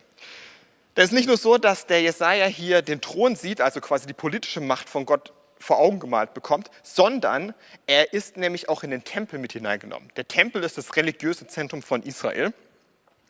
Denn 0.96 1.06
es 1.06 1.12
ist 1.12 1.16
nicht 1.16 1.28
nur 1.28 1.38
so, 1.38 1.58
dass 1.58 1.88
der 1.88 2.02
Jesaja 2.02 2.46
hier 2.46 2.82
den 2.82 3.02
Thron 3.02 3.36
sieht, 3.36 3.62
also 3.62 3.82
quasi 3.82 4.06
die 4.06 4.14
politische 4.14 4.62
Macht 4.62 4.90
von 4.90 5.06
Gott 5.06 5.34
vor 5.60 5.80
Augen 5.80 6.00
gemalt 6.00 6.34
bekommt, 6.34 6.70
sondern 6.84 7.56
er 7.88 8.14
ist 8.14 8.38
nämlich 8.38 8.70
auch 8.70 8.84
in 8.84 8.92
den 8.92 9.04
Tempel 9.04 9.40
mit 9.40 9.54
hineingenommen. 9.54 10.12
Der 10.18 10.28
Tempel 10.28 10.64
ist 10.64 10.78
das 10.78 10.96
religiöse 10.96 11.48
Zentrum 11.48 11.82
von 11.82 12.04
Israel. 12.04 12.54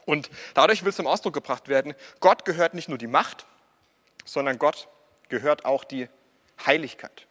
Und 0.05 0.29
dadurch 0.53 0.83
will 0.83 0.91
zum 0.91 1.07
Ausdruck 1.07 1.33
gebracht 1.33 1.69
werden, 1.69 1.93
Gott 2.19 2.43
gehört 2.43 2.73
nicht 2.73 2.89
nur 2.89 2.97
die 2.97 3.07
Macht, 3.07 3.45
sondern 4.25 4.57
Gott 4.57 4.89
gehört 5.29 5.63
auch 5.63 5.83
die 5.83 6.09
Heiligkeit. 6.65 7.27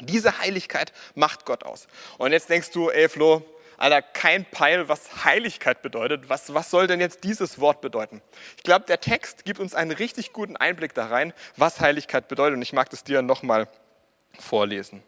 Diese 0.00 0.38
Heiligkeit 0.38 0.92
macht 1.14 1.44
Gott 1.44 1.64
aus. 1.64 1.88
Und 2.18 2.32
jetzt 2.32 2.48
denkst 2.48 2.70
du, 2.70 2.88
ey 2.90 3.08
Flo, 3.08 3.42
Alter, 3.78 4.02
kein 4.02 4.44
Peil, 4.44 4.88
was 4.88 5.24
Heiligkeit 5.24 5.82
bedeutet. 5.82 6.28
Was, 6.28 6.52
was 6.52 6.70
soll 6.70 6.88
denn 6.88 7.00
jetzt 7.00 7.22
dieses 7.24 7.60
Wort 7.60 7.80
bedeuten? 7.80 8.20
Ich 8.56 8.64
glaube, 8.64 8.84
der 8.86 9.00
Text 9.00 9.44
gibt 9.44 9.60
uns 9.60 9.74
einen 9.74 9.92
richtig 9.92 10.32
guten 10.32 10.56
Einblick 10.56 10.94
da 10.94 11.06
rein, 11.06 11.32
was 11.56 11.80
Heiligkeit 11.80 12.26
bedeutet. 12.28 12.56
Und 12.56 12.62
ich 12.62 12.72
mag 12.72 12.90
das 12.90 13.04
dir 13.04 13.22
nochmal 13.22 13.68
vorlesen. 14.38 15.02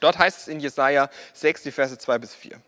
Dort 0.00 0.18
heißt 0.18 0.40
es 0.40 0.48
in 0.48 0.60
Jesaja 0.60 1.08
6, 1.32 1.62
die 1.62 1.72
Verse 1.72 1.96
2 1.96 2.18
bis 2.18 2.34
4. 2.34 2.60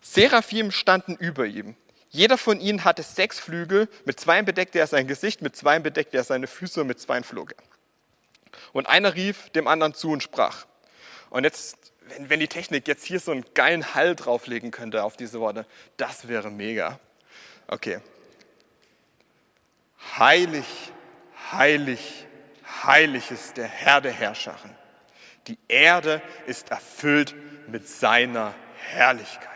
Seraphim 0.00 0.70
standen 0.70 1.14
über 1.14 1.46
ihm. 1.46 1.76
Jeder 2.10 2.38
von 2.38 2.60
ihnen 2.60 2.84
hatte 2.84 3.02
sechs 3.02 3.40
Flügel, 3.40 3.88
mit 4.04 4.20
zwei 4.20 4.42
bedeckte 4.42 4.78
er 4.78 4.86
sein 4.86 5.08
Gesicht, 5.08 5.42
mit 5.42 5.56
zwei 5.56 5.80
bedeckte 5.80 6.16
er 6.16 6.22
seine 6.22 6.46
Füße 6.46 6.80
und 6.80 6.86
mit 6.86 7.00
zwei 7.00 7.22
flog 7.22 7.52
er. 7.56 7.64
Und 8.72 8.88
einer 8.88 9.14
rief 9.14 9.50
dem 9.50 9.66
anderen 9.66 9.94
zu 9.94 10.10
und 10.10 10.22
sprach. 10.22 10.66
Und 11.30 11.42
jetzt, 11.42 11.76
wenn, 12.08 12.30
wenn 12.30 12.40
die 12.40 12.48
Technik 12.48 12.88
jetzt 12.88 13.04
hier 13.04 13.20
so 13.20 13.32
einen 13.32 13.44
geilen 13.54 13.94
Hall 13.94 14.14
drauflegen 14.14 14.70
könnte 14.70 15.04
auf 15.04 15.16
diese 15.16 15.40
Worte, 15.40 15.66
das 15.96 16.28
wäre 16.28 16.50
mega. 16.50 16.98
Okay. 17.66 18.00
Heilig, 20.18 20.66
heilig, 21.52 22.26
heilig 22.84 23.30
ist 23.30 23.56
der 23.56 23.66
Herr 23.66 24.00
der 24.00 24.12
Herrscharen. 24.12 24.76
Die 25.46 25.58
Erde 25.68 26.22
ist 26.46 26.70
erfüllt 26.70 27.34
mit 27.68 27.88
seiner 27.88 28.54
Herrlichkeit. 28.76 29.50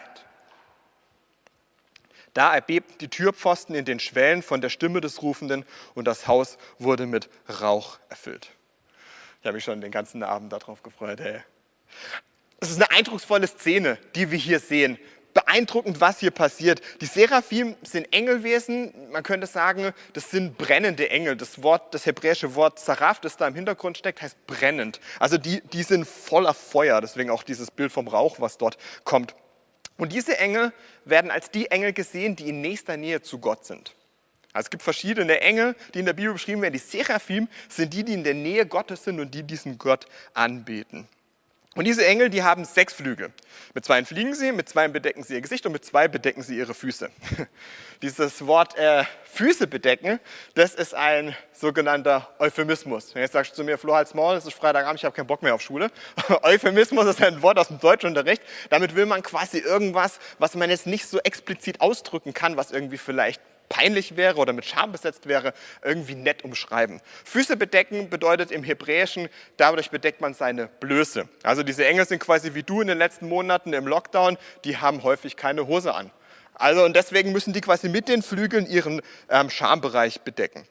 Da 2.34 2.54
erbebten 2.54 2.98
die 2.98 3.08
Türpfosten 3.08 3.74
in 3.74 3.84
den 3.84 4.00
Schwellen 4.00 4.42
von 4.42 4.60
der 4.60 4.68
Stimme 4.68 5.00
des 5.00 5.22
Rufenden 5.22 5.64
und 5.94 6.04
das 6.04 6.26
Haus 6.26 6.58
wurde 6.78 7.06
mit 7.06 7.28
Rauch 7.48 7.98
erfüllt. 8.08 8.50
Ich 9.40 9.46
habe 9.46 9.54
mich 9.54 9.64
schon 9.64 9.80
den 9.80 9.90
ganzen 9.90 10.22
Abend 10.22 10.52
darauf 10.52 10.82
gefreut. 10.82 11.20
Ey. 11.20 11.42
Es 12.60 12.70
ist 12.70 12.76
eine 12.76 12.90
eindrucksvolle 12.90 13.46
Szene, 13.46 13.98
die 14.14 14.30
wir 14.30 14.38
hier 14.38 14.58
sehen. 14.58 14.98
Beeindruckend, 15.32 16.00
was 16.00 16.18
hier 16.18 16.32
passiert. 16.32 16.80
Die 17.00 17.06
Seraphim 17.06 17.76
sind 17.82 18.12
Engelwesen. 18.12 18.92
Man 19.12 19.22
könnte 19.22 19.46
sagen, 19.46 19.92
das 20.14 20.30
sind 20.30 20.58
brennende 20.58 21.10
Engel. 21.10 21.36
Das, 21.36 21.62
Wort, 21.62 21.94
das 21.94 22.06
hebräische 22.06 22.56
Wort 22.56 22.80
Saraf, 22.80 23.20
das 23.20 23.36
da 23.36 23.46
im 23.46 23.54
Hintergrund 23.54 23.98
steckt, 23.98 24.20
heißt 24.20 24.46
brennend. 24.48 24.98
Also 25.20 25.38
die, 25.38 25.60
die 25.60 25.84
sind 25.84 26.08
voller 26.08 26.54
Feuer. 26.54 27.00
Deswegen 27.00 27.30
auch 27.30 27.44
dieses 27.44 27.70
Bild 27.70 27.92
vom 27.92 28.08
Rauch, 28.08 28.40
was 28.40 28.58
dort 28.58 28.76
kommt. 29.04 29.36
Und 29.96 30.12
diese 30.12 30.38
Engel 30.38 30.72
werden 31.04 31.30
als 31.30 31.52
die 31.52 31.70
Engel 31.70 31.92
gesehen, 31.92 32.34
die 32.34 32.48
in 32.48 32.60
nächster 32.60 32.96
Nähe 32.96 33.22
zu 33.22 33.38
Gott 33.38 33.64
sind. 33.64 33.94
Also 34.52 34.66
es 34.66 34.70
gibt 34.70 34.82
verschiedene 34.82 35.40
Engel, 35.40 35.76
die 35.94 36.00
in 36.00 36.06
der 36.06 36.14
Bibel 36.14 36.32
beschrieben 36.32 36.62
werden. 36.62 36.72
Die 36.72 36.78
Seraphim 36.80 37.48
sind 37.68 37.92
die, 37.92 38.02
die 38.02 38.14
in 38.14 38.24
der 38.24 38.34
Nähe 38.34 38.66
Gottes 38.66 39.04
sind 39.04 39.20
und 39.20 39.32
die 39.32 39.44
diesen 39.44 39.78
Gott 39.78 40.06
anbeten. 40.34 41.06
Und 41.78 41.84
diese 41.84 42.04
Engel, 42.04 42.28
die 42.28 42.42
haben 42.42 42.64
sechs 42.64 42.92
Flügel. 42.92 43.30
Mit 43.72 43.84
zwei 43.84 44.04
fliegen 44.04 44.34
sie, 44.34 44.50
mit 44.50 44.68
zwei 44.68 44.88
bedecken 44.88 45.22
sie 45.22 45.34
ihr 45.34 45.40
Gesicht 45.40 45.64
und 45.64 45.70
mit 45.70 45.84
zwei 45.84 46.08
bedecken 46.08 46.42
sie 46.42 46.58
ihre 46.58 46.74
Füße. 46.74 47.08
Dieses 48.02 48.44
Wort 48.48 48.76
äh, 48.76 49.04
Füße 49.32 49.68
bedecken, 49.68 50.18
das 50.54 50.74
ist 50.74 50.92
ein 50.92 51.36
sogenannter 51.52 52.34
Euphemismus. 52.40 53.14
Wenn 53.14 53.22
jetzt 53.22 53.30
sagst 53.30 53.52
du 53.52 53.56
zu 53.58 53.62
mir, 53.62 53.78
Flo, 53.78 53.94
halt's 53.94 54.12
Maul, 54.12 54.34
es 54.34 54.44
ist 54.44 54.54
Freitagabend, 54.54 54.98
ich 54.98 55.04
habe 55.04 55.14
keinen 55.14 55.28
Bock 55.28 55.40
mehr 55.40 55.54
auf 55.54 55.62
Schule. 55.62 55.92
Euphemismus 56.42 57.06
ist 57.06 57.22
ein 57.22 57.42
Wort 57.42 57.60
aus 57.60 57.68
dem 57.68 57.78
Deutschunterricht. 57.78 58.42
Damit 58.70 58.96
will 58.96 59.06
man 59.06 59.22
quasi 59.22 59.58
irgendwas, 59.58 60.18
was 60.40 60.56
man 60.56 60.70
jetzt 60.70 60.88
nicht 60.88 61.06
so 61.06 61.20
explizit 61.20 61.80
ausdrücken 61.80 62.34
kann, 62.34 62.56
was 62.56 62.72
irgendwie 62.72 62.98
vielleicht 62.98 63.40
peinlich 63.68 64.16
wäre 64.16 64.36
oder 64.36 64.52
mit 64.52 64.64
Scham 64.64 64.92
besetzt 64.92 65.26
wäre, 65.28 65.52
irgendwie 65.82 66.14
nett 66.14 66.44
umschreiben. 66.44 67.00
Füße 67.24 67.56
bedecken 67.56 68.10
bedeutet 68.10 68.50
im 68.50 68.62
Hebräischen, 68.62 69.28
dadurch 69.56 69.90
bedeckt 69.90 70.20
man 70.20 70.34
seine 70.34 70.66
Blöße. 70.66 71.28
Also 71.42 71.62
diese 71.62 71.86
Engel 71.86 72.06
sind 72.06 72.20
quasi 72.20 72.54
wie 72.54 72.62
du 72.62 72.80
in 72.80 72.88
den 72.88 72.98
letzten 72.98 73.28
Monaten 73.28 73.72
im 73.72 73.86
Lockdown, 73.86 74.38
die 74.64 74.78
haben 74.78 75.02
häufig 75.02 75.36
keine 75.36 75.66
Hose 75.66 75.94
an. 75.94 76.10
Also 76.54 76.84
und 76.84 76.96
deswegen 76.96 77.32
müssen 77.32 77.52
die 77.52 77.60
quasi 77.60 77.88
mit 77.88 78.08
den 78.08 78.22
Flügeln 78.22 78.66
ihren 78.66 79.00
ähm, 79.28 79.48
Schambereich 79.48 80.22
bedecken. 80.22 80.66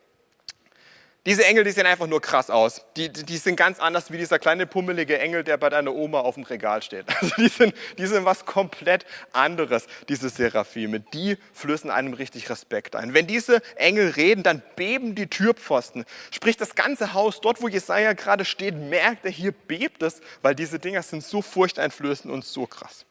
Diese 1.28 1.44
Engel, 1.44 1.66
die 1.66 1.72
sehen 1.72 1.86
einfach 1.86 2.08
nur 2.08 2.22
krass 2.22 2.50
aus. 2.50 2.86
Die, 2.96 3.12
die, 3.12 3.26
die, 3.26 3.36
sind 3.36 3.58
ganz 3.58 3.82
anders 3.82 4.14
wie 4.14 4.18
dieser 4.18 4.40
kleine 4.40 4.66
pummelige 4.66 5.20
Engel, 5.20 5.44
der 5.44 5.58
bei 5.58 5.68
deiner 5.68 5.94
Oma 5.94 6.22
auf 6.22 6.36
dem 6.36 6.46
Regal 6.46 6.82
steht. 6.82 7.06
Also 7.20 7.36
die 7.36 7.50
sind, 7.50 7.76
die 7.98 8.08
sind 8.08 8.24
was 8.24 8.46
komplett 8.46 9.06
anderes, 9.34 9.88
diese 10.08 10.30
Seraphime. 10.30 11.02
Die 11.02 11.38
flößen 11.52 11.92
einem 11.92 12.14
richtig 12.14 12.50
Respekt 12.50 12.96
ein. 12.96 13.14
Wenn 13.14 13.28
diese 13.28 13.62
Engel 13.76 14.12
reden, 14.12 14.42
dann 14.42 14.64
beben 14.78 15.16
die 15.16 15.28
Türpfosten. 15.28 16.06
Sprich, 16.32 16.56
das 16.56 16.76
ganze 16.76 17.14
Haus, 17.14 17.42
dort 17.42 17.62
wo 17.62 17.68
Jesaja 17.68 18.14
gerade 18.14 18.46
steht, 18.46 18.76
merkt 18.76 19.26
er, 19.26 19.32
hier 19.32 19.52
bebt 19.52 20.04
es, 20.04 20.22
weil 20.44 20.56
diese 20.56 20.80
Dinger 20.80 21.04
sind 21.04 21.26
so 21.26 21.42
furchteinflößend 21.42 22.34
und 22.34 22.46
so 22.46 22.68
krass. 22.68 23.06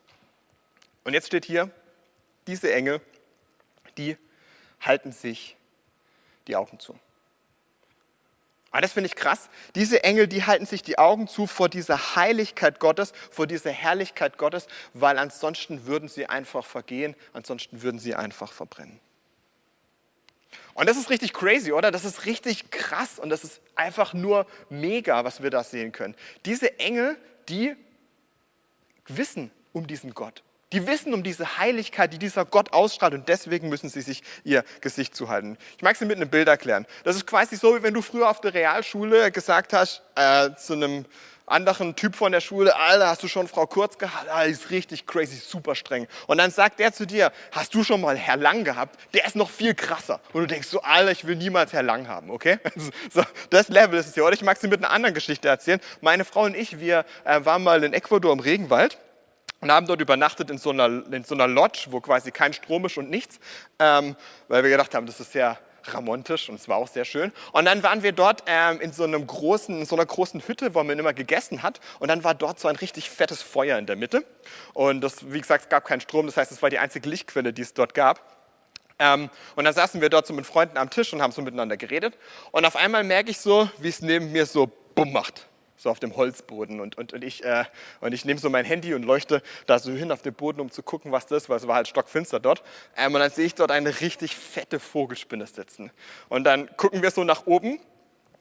Und 1.05 1.13
jetzt 1.13 1.27
steht 1.27 1.45
hier, 1.45 1.71
diese 2.47 2.73
Engel, 2.73 3.03
die 3.99 4.17
halten 4.81 5.13
sich 5.13 5.59
die 6.47 6.57
Augen 6.57 6.81
zu. 6.81 6.99
Aber 8.77 8.83
das 8.83 8.93
finde 8.93 9.07
ich 9.07 9.17
krass. 9.17 9.49
Diese 9.75 10.05
Engel, 10.05 10.29
die 10.29 10.45
halten 10.45 10.67
sich 10.67 10.83
die 10.83 10.99
Augen 10.99 11.29
zu 11.29 11.47
vor 11.47 11.71
dieser 11.71 12.15
Heiligkeit 12.15 12.79
Gottes, 12.79 13.15
vor 13.31 13.47
dieser 13.47 13.71
Herrlichkeit 13.71 14.37
Gottes, 14.37 14.67
weil 14.93 15.17
ansonsten 15.17 15.87
würden 15.87 16.11
sie 16.11 16.27
einfach 16.27 16.67
vergehen, 16.67 17.17
ansonsten 17.33 17.81
würden 17.81 17.99
sie 17.99 18.15
einfach 18.15 18.53
verbrennen. 18.53 19.01
Und 20.75 20.91
das 20.91 20.99
ist 20.99 21.09
richtig 21.09 21.33
crazy, 21.33 21.73
oder? 21.73 21.91
Das 21.91 22.05
ist 22.05 22.27
richtig 22.27 22.71
krass 22.71 23.19
und 23.19 23.31
das 23.31 23.45
ist 23.45 23.63
einfach 23.77 24.13
nur 24.13 24.47
mega, 24.69 25.25
was 25.25 25.43
wir 25.43 25.49
da 25.49 25.65
sehen 25.65 25.93
können. 25.93 26.15
Diese 26.45 26.79
Engel, 26.79 27.17
die 27.49 27.75
wissen 29.07 29.51
um 29.73 29.87
diesen 29.87 30.13
Gott. 30.13 30.43
Die 30.73 30.87
wissen 30.87 31.15
um 31.15 31.23
diese 31.23 31.59
Heiligkeit, 31.59 32.13
die 32.13 32.19
dieser 32.19 32.45
Gott 32.45 32.73
ausstrahlt 32.73 33.15
und 33.15 33.29
deswegen 33.29 33.69
müssen 33.69 33.89
sie 33.89 34.01
sich 34.01 34.23
ihr 34.43 34.65
Gesicht 34.81 35.15
zuhalten. 35.15 35.57
Ich 35.77 35.83
mag 35.83 35.97
sie 35.97 36.07
mit 36.07 36.17
einem 36.17 36.29
Bild 36.29 36.49
erklären. 36.49 36.87
Das 37.05 37.15
ist 37.15 37.27
quasi 37.27 37.55
so, 37.55 37.77
wie 37.77 37.83
wenn 37.85 37.95
du 37.95 38.03
früher 38.03 38.29
auf 38.29 38.41
der 38.41 38.53
Realschule 38.53 39.31
gesagt 39.31 39.73
hast 39.73 40.03
äh, 40.17 40.51
zu 40.57 40.73
einem 40.73 41.05
anderen 41.47 41.95
Typ 41.95 42.17
von 42.17 42.33
der 42.33 42.41
Schule, 42.41 42.75
Alter, 42.75 43.07
hast 43.07 43.23
du 43.23 43.29
schon 43.29 43.47
Frau 43.47 43.67
Kurz 43.67 43.99
gehabt? 43.99 44.29
Ah, 44.29 44.45
die 44.45 44.51
ist 44.51 44.71
richtig 44.71 45.07
crazy, 45.07 45.37
super 45.37 45.77
streng. 45.77 46.09
Und 46.27 46.39
dann 46.39 46.51
sagt 46.51 46.81
er 46.81 46.93
zu 46.93 47.07
dir, 47.07 47.31
hast 47.53 47.73
du 47.75 47.85
schon 47.85 48.01
mal 48.01 48.17
Herr 48.17 48.37
Lang 48.37 48.65
gehabt? 48.65 48.99
Der 49.15 49.25
ist 49.25 49.37
noch 49.37 49.51
viel 49.51 49.75
krasser. 49.75 50.21
Und 50.33 50.43
du 50.43 50.47
denkst 50.49 50.67
so, 50.67 50.83
Alter, 50.83 51.13
ich 51.13 51.25
will 51.25 51.37
niemals 51.37 51.73
Herr 51.73 51.85
Lang 51.85 52.09
haben, 52.09 52.31
okay? 52.31 52.59
So, 53.13 53.23
das 53.51 53.69
Level 53.69 53.99
ist 53.99 54.09
es 54.09 54.15
hier. 54.15 54.25
Oder 54.25 54.35
ich 54.35 54.43
mag 54.43 54.59
sie 54.59 54.67
mit 54.67 54.85
einer 54.85 54.93
anderen 54.93 55.15
Geschichte 55.15 55.49
erzählen. 55.49 55.81
Meine 56.01 56.25
Frau 56.25 56.43
und 56.43 56.57
ich, 56.57 56.81
wir 56.81 57.05
äh, 57.25 57.45
waren 57.45 57.63
mal 57.63 57.85
in 57.85 57.93
Ecuador 57.93 58.33
im 58.33 58.41
Regenwald 58.41 58.99
und 59.67 59.73
haben 59.73 59.87
dort 59.87 60.01
übernachtet 60.01 60.49
in 60.51 60.59
so 60.59 60.71
einer, 60.71 60.87
in 61.13 61.25
so 61.25 61.35
einer 61.35 61.49
Lodge, 61.49 61.87
wo 61.91 62.01
quasi 62.01 62.31
kein 62.31 62.53
Strom 62.53 62.85
ist 62.85 62.97
und 62.99 63.11
nichts, 63.11 63.41
ähm, 63.81 64.15
weil 64.47 64.63
wir 64.63 64.71
gedacht 64.71 64.95
haben, 64.95 65.07
das 65.07 65.19
ist 65.19 65.33
sehr 65.33 65.59
ramontisch 65.83 66.49
und 66.49 66.55
es 66.55 66.69
war 66.69 66.77
auch 66.77 66.87
sehr 66.87 67.05
schön. 67.05 67.33
Und 67.51 67.65
dann 67.65 67.83
waren 67.83 68.05
wir 68.05 68.13
dort 68.13 68.45
ähm, 68.47 68.81
in, 68.81 68.93
so 68.93 69.03
einem 69.03 69.27
großen, 69.27 69.81
in 69.81 69.85
so 69.85 69.97
einer 69.97 70.07
großen 70.07 70.41
Hütte, 70.47 70.75
wo 70.75 70.85
man 70.85 70.97
immer 70.97 71.13
gegessen 71.13 71.65
hat. 71.65 71.81
Und 71.99 72.09
dann 72.09 72.23
war 72.23 72.35
dort 72.35 72.61
so 72.61 72.69
ein 72.69 72.77
richtig 72.77 73.11
fettes 73.11 73.43
Feuer 73.43 73.77
in 73.77 73.87
der 73.87 73.97
Mitte. 73.97 74.25
Und 74.73 75.01
das, 75.01 75.33
wie 75.33 75.41
gesagt, 75.41 75.65
es 75.65 75.69
gab 75.69 75.85
keinen 75.85 76.01
Strom, 76.01 76.27
das 76.27 76.37
heißt, 76.37 76.53
es 76.53 76.63
war 76.63 76.71
die 76.71 76.79
einzige 76.79 77.09
Lichtquelle, 77.09 77.53
die 77.53 77.63
es 77.63 77.75
dort 77.75 77.93
gab. 77.93 78.21
Ähm, 79.01 79.31
und 79.57 79.65
dann 79.65 79.75
saßen 79.75 80.01
wir 80.01 80.11
dort 80.11 80.29
so 80.29 80.33
mit 80.33 80.47
Freunden 80.47 80.79
am 80.79 80.91
Tisch 80.91 81.13
und 81.13 81.23
haben 81.23 81.33
so 81.33 81.43
miteinander 81.43 81.77
geredet. 81.77 82.17
Und 82.53 82.65
auf 82.65 82.77
einmal 82.77 83.03
merke 83.03 83.33
ich 83.33 83.39
so, 83.39 83.69
wie 83.79 83.89
es 83.89 84.01
neben 84.01 84.31
mir 84.31 84.47
so 84.47 84.71
bumm 84.95 85.13
macht 85.13 85.49
so 85.77 85.91
auf 85.91 86.01
dem 86.01 86.17
Holzboden. 86.17 86.81
Und, 86.81 86.97
und, 86.97 87.13
und 87.13 87.25
ich, 87.25 87.45
äh, 87.45 87.65
ich 88.11 88.25
nehme 88.25 88.41
so 88.41 88.51
mein 88.51 88.65
Handy 88.65 88.95
und 88.95 89.05
leuchte 89.05 89.43
da 89.67 89.79
so 89.79 89.93
hin 89.93 90.11
auf 90.13 90.23
den 90.23 90.35
Boden, 90.35 90.61
um 90.61 90.71
zu 90.71 90.83
gucken, 90.83 91.13
was 91.13 91.27
das 91.27 91.45
ist, 91.45 91.49
weil 91.49 91.59
es 91.59 91.67
war 91.67 91.77
halt 91.77 91.89
stockfinster 91.89 92.41
dort. 92.41 92.63
Ähm, 92.97 93.15
und 93.15 93.21
dann 93.21 93.31
sehe 93.31 93.47
ich 93.47 93.55
dort 93.55 93.71
eine 93.71 94.01
richtig 94.01 94.37
fette 94.37 94.81
Vogelspinne 94.81 95.47
sitzen. 95.47 95.91
Und 96.29 96.45
dann 96.45 96.69
gucken 96.77 97.03
wir 97.03 97.11
so 97.11 97.25
nach 97.25 97.47
oben. 97.47 97.79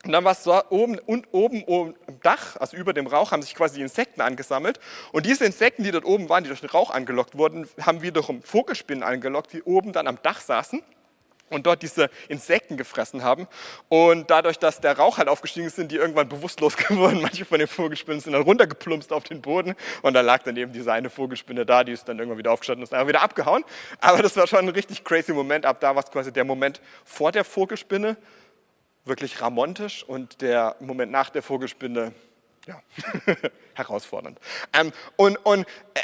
Und 0.04 0.12
dann 0.12 0.22
war 0.22 0.32
es 0.32 0.44
so, 0.44 0.54
oben 0.70 0.98
und 1.00 1.26
oben, 1.32 1.64
oben 1.64 1.94
im 2.06 2.20
Dach, 2.20 2.56
also 2.56 2.76
über 2.76 2.92
dem 2.92 3.08
Rauch, 3.08 3.32
haben 3.32 3.42
sich 3.42 3.56
quasi 3.56 3.80
Insekten 3.80 4.20
angesammelt. 4.20 4.78
Und 5.10 5.26
diese 5.26 5.44
Insekten, 5.44 5.82
die 5.82 5.90
dort 5.90 6.04
oben 6.04 6.28
waren, 6.28 6.44
die 6.44 6.48
durch 6.48 6.60
den 6.60 6.70
Rauch 6.70 6.90
angelockt 6.90 7.36
wurden, 7.36 7.68
haben 7.80 8.02
wiederum 8.02 8.42
Vogelspinnen 8.42 9.02
angelockt, 9.02 9.52
die 9.52 9.62
oben 9.62 9.92
dann 9.92 10.06
am 10.06 10.18
Dach 10.22 10.40
saßen 10.40 10.82
und 11.50 11.66
dort 11.66 11.82
diese 11.82 12.10
Insekten 12.28 12.76
gefressen 12.76 13.22
haben. 13.22 13.46
Und 13.88 14.30
dadurch, 14.30 14.58
dass 14.58 14.80
der 14.80 14.96
Rauch 14.96 15.18
halt 15.18 15.28
aufgestiegen 15.28 15.66
ist, 15.66 15.76
sind 15.76 15.92
die 15.92 15.96
irgendwann 15.96 16.28
bewusstlos 16.28 16.76
geworden. 16.76 17.20
Manche 17.22 17.44
von 17.44 17.58
den 17.58 17.68
Vogelspinnen 17.68 18.20
sind 18.20 18.32
dann 18.32 18.42
runtergeplumpst 18.42 19.12
auf 19.12 19.24
den 19.24 19.42
Boden 19.42 19.74
und 20.02 20.14
da 20.14 20.20
lag 20.20 20.42
dann 20.42 20.56
eben 20.56 20.72
diese 20.72 20.92
eine 20.92 21.10
Vogelspinne 21.10 21.64
da, 21.64 21.84
die 21.84 21.92
ist 21.92 22.08
dann 22.08 22.18
irgendwann 22.18 22.38
wieder 22.38 22.52
aufgestanden 22.52 22.82
und 22.82 22.88
ist 22.88 22.94
einfach 22.94 23.08
wieder 23.08 23.22
abgehauen. 23.22 23.64
Aber 24.00 24.22
das 24.22 24.36
war 24.36 24.46
schon 24.46 24.60
ein 24.60 24.68
richtig 24.68 25.04
crazy 25.04 25.32
Moment. 25.32 25.66
Ab 25.66 25.80
da 25.80 25.94
war 25.94 26.02
es 26.02 26.10
quasi 26.10 26.32
der 26.32 26.44
Moment 26.44 26.80
vor 27.04 27.32
der 27.32 27.44
Vogelspinne, 27.44 28.16
wirklich 29.04 29.40
ramontisch 29.40 30.02
und 30.04 30.40
der 30.40 30.76
Moment 30.80 31.12
nach 31.12 31.30
der 31.30 31.42
Vogelspinne, 31.42 32.12
ja, 32.66 32.82
herausfordernd. 33.74 34.40
Ähm, 34.72 34.92
und 35.14 35.36
und 35.44 35.66
äh, 35.94 36.00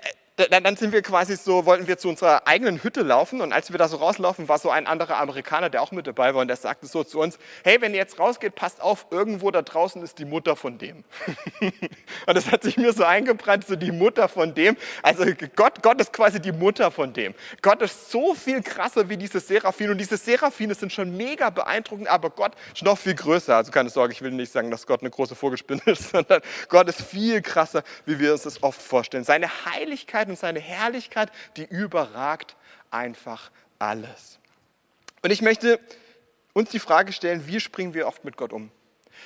dann, 0.50 0.64
dann 0.64 0.76
sind 0.76 0.92
wir 0.92 1.02
quasi 1.02 1.36
so, 1.36 1.66
wollten 1.66 1.86
wir 1.86 1.98
zu 1.98 2.08
unserer 2.08 2.46
eigenen 2.46 2.82
Hütte 2.82 3.02
laufen 3.02 3.40
und 3.40 3.52
als 3.52 3.70
wir 3.70 3.78
da 3.78 3.88
so 3.88 3.96
rauslaufen, 3.96 4.48
war 4.48 4.58
so 4.58 4.70
ein 4.70 4.86
anderer 4.86 5.18
Amerikaner, 5.18 5.70
der 5.70 5.82
auch 5.82 5.92
mit 5.92 6.06
dabei 6.06 6.34
war 6.34 6.42
und 6.42 6.48
der 6.48 6.56
sagte 6.56 6.86
so 6.86 7.04
zu 7.04 7.20
uns, 7.20 7.38
hey, 7.64 7.80
wenn 7.80 7.92
ihr 7.92 7.98
jetzt 7.98 8.18
rausgeht, 8.18 8.54
passt 8.54 8.80
auf, 8.80 9.06
irgendwo 9.10 9.50
da 9.50 9.62
draußen 9.62 10.02
ist 10.02 10.18
die 10.18 10.24
Mutter 10.24 10.56
von 10.56 10.78
dem. 10.78 11.04
und 11.60 12.34
das 12.34 12.50
hat 12.50 12.62
sich 12.62 12.76
mir 12.76 12.92
so 12.92 13.04
eingebrannt, 13.04 13.66
so 13.66 13.76
die 13.76 13.92
Mutter 13.92 14.28
von 14.28 14.54
dem. 14.54 14.76
Also 15.02 15.24
Gott, 15.56 15.82
Gott 15.82 16.00
ist 16.00 16.12
quasi 16.12 16.40
die 16.40 16.52
Mutter 16.52 16.90
von 16.90 17.12
dem. 17.12 17.34
Gott 17.60 17.82
ist 17.82 18.10
so 18.10 18.34
viel 18.34 18.62
krasser 18.62 19.08
wie 19.08 19.16
diese 19.16 19.40
Seraphine 19.40 19.92
und 19.92 19.98
diese 19.98 20.16
Seraphine 20.16 20.74
sind 20.74 20.92
schon 20.92 21.16
mega 21.16 21.50
beeindruckend, 21.50 22.08
aber 22.08 22.30
Gott 22.30 22.52
ist 22.74 22.82
noch 22.82 22.98
viel 22.98 23.14
größer. 23.14 23.56
Also 23.56 23.70
keine 23.70 23.90
Sorge, 23.90 24.12
ich 24.12 24.22
will 24.22 24.30
nicht 24.30 24.52
sagen, 24.52 24.70
dass 24.70 24.86
Gott 24.86 25.00
eine 25.00 25.10
große 25.10 25.34
Vogelspinne 25.34 25.82
ist, 25.86 26.08
sondern 26.10 26.40
Gott 26.68 26.88
ist 26.88 27.02
viel 27.02 27.42
krasser, 27.42 27.82
wie 28.06 28.18
wir 28.18 28.32
uns 28.32 28.42
das 28.42 28.62
oft 28.62 28.80
vorstellen. 28.80 29.24
Seine 29.24 29.48
Heiligkeit 29.66 30.28
und 30.32 30.38
seine 30.38 30.60
Herrlichkeit, 30.60 31.30
die 31.56 31.64
überragt 31.64 32.56
einfach 32.90 33.50
alles. 33.78 34.38
Und 35.22 35.30
ich 35.30 35.42
möchte 35.42 35.78
uns 36.52 36.70
die 36.70 36.78
Frage 36.78 37.12
stellen, 37.12 37.46
wie 37.46 37.60
springen 37.60 37.94
wir 37.94 38.06
oft 38.06 38.24
mit 38.24 38.36
Gott 38.36 38.52
um? 38.52 38.70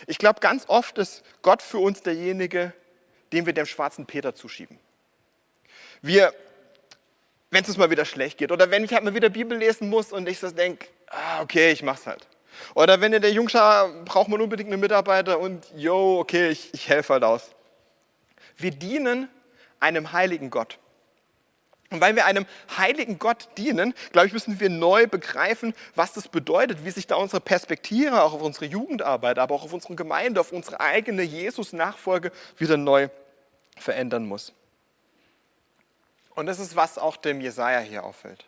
Ich 0.06 0.18
glaube, 0.18 0.40
ganz 0.40 0.64
oft 0.68 0.98
ist 0.98 1.22
Gott 1.42 1.62
für 1.62 1.78
uns 1.78 2.02
derjenige, 2.02 2.72
dem 3.32 3.46
wir 3.46 3.52
dem 3.52 3.66
schwarzen 3.66 4.06
Peter 4.06 4.34
zuschieben. 4.34 4.78
Wir, 6.02 6.34
wenn 7.50 7.62
es 7.62 7.68
uns 7.68 7.78
mal 7.78 7.90
wieder 7.90 8.04
schlecht 8.04 8.38
geht 8.38 8.52
oder 8.52 8.70
wenn 8.70 8.84
ich 8.84 8.92
halt 8.92 9.04
mal 9.04 9.14
wieder 9.14 9.30
Bibel 9.30 9.56
lesen 9.56 9.88
muss 9.88 10.12
und 10.12 10.28
ich 10.28 10.38
so 10.38 10.50
denke, 10.50 10.86
ah, 11.08 11.40
okay, 11.40 11.72
ich 11.72 11.82
mach's 11.82 12.06
halt. 12.06 12.26
Oder 12.74 13.00
wenn 13.00 13.12
in 13.12 13.22
der 13.22 13.32
Jungschar 13.32 13.88
braucht 14.04 14.28
man 14.28 14.40
unbedingt 14.40 14.70
einen 14.72 14.80
Mitarbeiter 14.80 15.38
und 15.38 15.66
yo, 15.76 16.20
okay, 16.20 16.48
ich, 16.48 16.72
ich 16.74 16.88
helfe 16.88 17.14
halt 17.14 17.24
aus. 17.24 17.50
Wir 18.56 18.70
dienen 18.70 19.28
einem 19.80 20.12
heiligen 20.12 20.50
Gott. 20.50 20.78
Und 21.90 22.00
weil 22.00 22.16
wir 22.16 22.26
einem 22.26 22.46
heiligen 22.76 23.18
Gott 23.18 23.48
dienen, 23.56 23.94
glaube 24.12 24.26
ich, 24.26 24.32
müssen 24.32 24.58
wir 24.58 24.70
neu 24.70 25.06
begreifen, 25.06 25.74
was 25.94 26.12
das 26.12 26.28
bedeutet, 26.28 26.84
wie 26.84 26.90
sich 26.90 27.06
da 27.06 27.16
unsere 27.16 27.40
Perspektive 27.40 28.22
auch 28.22 28.32
auf 28.32 28.42
unsere 28.42 28.66
Jugendarbeit, 28.66 29.38
aber 29.38 29.54
auch 29.54 29.62
auf 29.62 29.72
unsere 29.72 29.94
Gemeinde, 29.94 30.40
auf 30.40 30.52
unsere 30.52 30.80
eigene 30.80 31.22
Jesus-Nachfolge 31.22 32.32
wieder 32.58 32.76
neu 32.76 33.08
verändern 33.78 34.26
muss. 34.26 34.52
Und 36.34 36.46
das 36.46 36.58
ist, 36.58 36.76
was 36.76 36.98
auch 36.98 37.16
dem 37.16 37.40
Jesaja 37.40 37.80
hier 37.80 38.04
auffällt. 38.04 38.44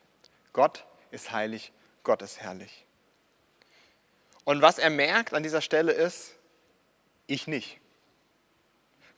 Gott 0.53 0.85
ist 1.11 1.31
heilig, 1.31 1.73
Gott 2.03 2.23
ist 2.23 2.41
herrlich. 2.41 2.85
Und 4.45 4.63
was 4.63 4.79
er 4.79 4.91
merkt 4.91 5.33
an 5.33 5.43
dieser 5.43 5.61
Stelle 5.61 5.93
ist, 5.93 6.33
ich 7.27 7.47
nicht. 7.47 7.79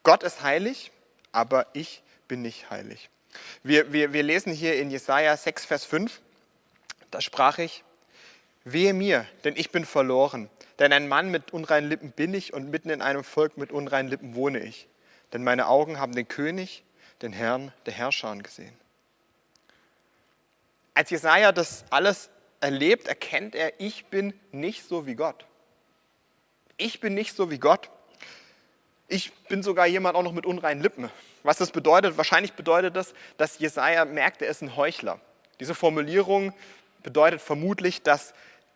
Gott 0.02 0.22
ist 0.22 0.42
heilig, 0.42 0.90
aber 1.32 1.66
ich 1.72 2.02
bin 2.28 2.42
nicht 2.42 2.70
heilig. 2.70 3.10
Wir, 3.62 3.92
wir, 3.92 4.12
wir 4.12 4.22
lesen 4.22 4.52
hier 4.52 4.76
in 4.76 4.90
Jesaja 4.90 5.36
6, 5.36 5.64
Vers 5.64 5.84
5, 5.84 6.20
da 7.10 7.20
sprach 7.20 7.58
ich, 7.58 7.84
wehe 8.64 8.94
mir, 8.94 9.26
denn 9.44 9.56
ich 9.56 9.70
bin 9.70 9.84
verloren. 9.84 10.48
Denn 10.78 10.92
ein 10.92 11.08
Mann 11.08 11.30
mit 11.30 11.52
unreinen 11.52 11.88
Lippen 11.90 12.10
bin 12.10 12.32
ich 12.32 12.54
und 12.54 12.70
mitten 12.70 12.90
in 12.90 13.02
einem 13.02 13.22
Volk 13.22 13.58
mit 13.58 13.70
unreinen 13.70 14.08
Lippen 14.08 14.34
wohne 14.34 14.60
ich. 14.60 14.88
Denn 15.32 15.44
meine 15.44 15.68
Augen 15.68 15.98
haben 15.98 16.14
den 16.14 16.26
König, 16.26 16.82
den 17.22 17.32
Herrn 17.32 17.72
der 17.86 17.92
Herrscher 17.92 18.34
gesehen. 18.36 18.72
Als 20.94 21.10
Jesaja 21.10 21.52
das 21.52 21.84
alles 21.90 22.30
erlebt, 22.60 23.08
erkennt 23.08 23.54
er, 23.54 23.78
ich 23.78 24.06
bin 24.06 24.34
nicht 24.52 24.88
so 24.88 25.06
wie 25.06 25.14
Gott. 25.14 25.44
Ich 26.76 27.00
bin 27.00 27.14
nicht 27.14 27.36
so 27.36 27.50
wie 27.50 27.58
Gott. 27.58 27.90
Ich 29.12 29.32
bin 29.48 29.64
sogar 29.64 29.88
jemand 29.88 30.14
auch 30.14 30.22
noch 30.22 30.32
mit 30.32 30.46
unreinen 30.46 30.80
Lippen. 30.80 31.10
Was 31.42 31.58
das 31.58 31.72
bedeutet, 31.72 32.16
wahrscheinlich 32.16 32.52
bedeutet 32.52 32.94
das, 32.94 33.12
dass 33.38 33.58
Jesaja 33.58 34.04
merkt, 34.04 34.40
er 34.40 34.48
ist 34.48 34.62
ein 34.62 34.76
Heuchler. 34.76 35.20
Diese 35.58 35.74
Formulierung 35.74 36.52
bedeutet 37.02 37.40
vermutlich, 37.40 38.02
dass 38.02 38.34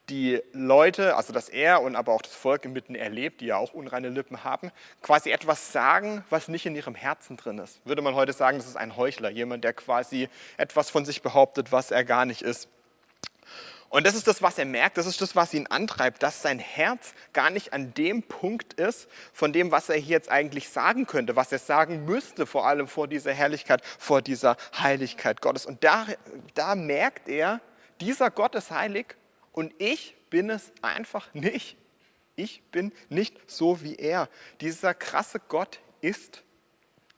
die 0.09 0.43
Leute, 0.53 1.15
also 1.15 1.33
dass 1.33 1.49
er 1.49 1.83
und 1.83 1.95
aber 1.95 2.13
auch 2.13 2.21
das 2.21 2.35
Volk 2.35 2.65
inmitten 2.65 2.97
erlebt, 2.97 3.43
die 3.43 3.47
ja 3.47 3.59
auch 3.59 3.73
unreine 3.75 4.09
Lippen 4.09 4.43
haben, 4.43 4.73
quasi 5.03 5.31
etwas 5.31 5.71
sagen, 5.71 6.25
was 6.31 6.49
nicht 6.49 6.67
in 6.67 6.75
ihrem 6.75 6.97
Herzen 6.97 7.37
drin 7.37 7.59
ist. 7.59 7.81
Würde 7.87 8.03
man 8.03 8.17
heute 8.17 8.33
sagen, 8.33 8.59
das 8.59 8.67
ist 8.67 8.77
ein 8.77 8.97
Heuchler, 8.97 9.31
jemand, 9.31 9.63
der 9.63 9.73
quasi 9.73 10.29
etwas 10.57 10.91
von 10.91 11.05
sich 11.05 11.23
behauptet, 11.23 11.71
was 11.71 11.93
er 11.93 12.05
gar 12.05 12.25
nicht 12.27 12.43
ist. 12.43 12.69
Und 13.95 14.05
das 14.05 14.17
ist 14.17 14.27
das, 14.27 14.43
was 14.43 14.59
er 14.59 14.65
merkt, 14.65 14.97
das 14.97 15.07
ist 15.07 15.21
das, 15.21 15.37
was 15.37 15.55
ihn 15.55 15.69
antreibt, 15.69 16.25
dass 16.25 16.43
sein 16.43 16.59
Herz 16.59 17.15
gar 17.33 17.49
nicht 17.49 17.73
an 17.73 17.95
dem 17.95 18.25
Punkt 18.25 18.75
ist, 18.75 19.09
von 19.33 19.53
dem, 19.53 19.71
was 19.71 19.89
er 19.89 19.95
hier 19.95 20.17
jetzt 20.17 20.29
eigentlich 20.33 20.69
sagen 20.69 21.07
könnte, 21.07 21.37
was 21.37 21.53
er 21.53 21.61
sagen 21.61 22.05
müsste, 22.05 22.45
vor 22.45 22.67
allem 22.67 22.89
vor 22.89 23.07
dieser 23.07 23.33
Herrlichkeit, 23.33 23.87
vor 23.87 24.21
dieser 24.21 24.57
Heiligkeit 24.77 25.41
Gottes. 25.41 25.65
Und 25.65 25.85
da, 25.85 26.09
da 26.55 26.75
merkt 26.75 27.29
er, 27.29 27.61
dieser 28.01 28.33
Gott 28.33 28.57
ist 28.57 28.73
heilig 28.73 29.15
und 29.53 29.73
ich 29.79 30.17
bin 30.29 30.51
es 30.51 30.73
einfach 30.83 31.33
nicht. 31.33 31.77
Ich 32.35 32.65
bin 32.73 32.93
nicht 33.11 33.49
so 33.49 33.81
wie 33.81 33.95
er. 33.95 34.29
Dieser 34.61 34.93
krasse 34.95 35.39
Gott 35.39 35.79
ist 36.01 36.43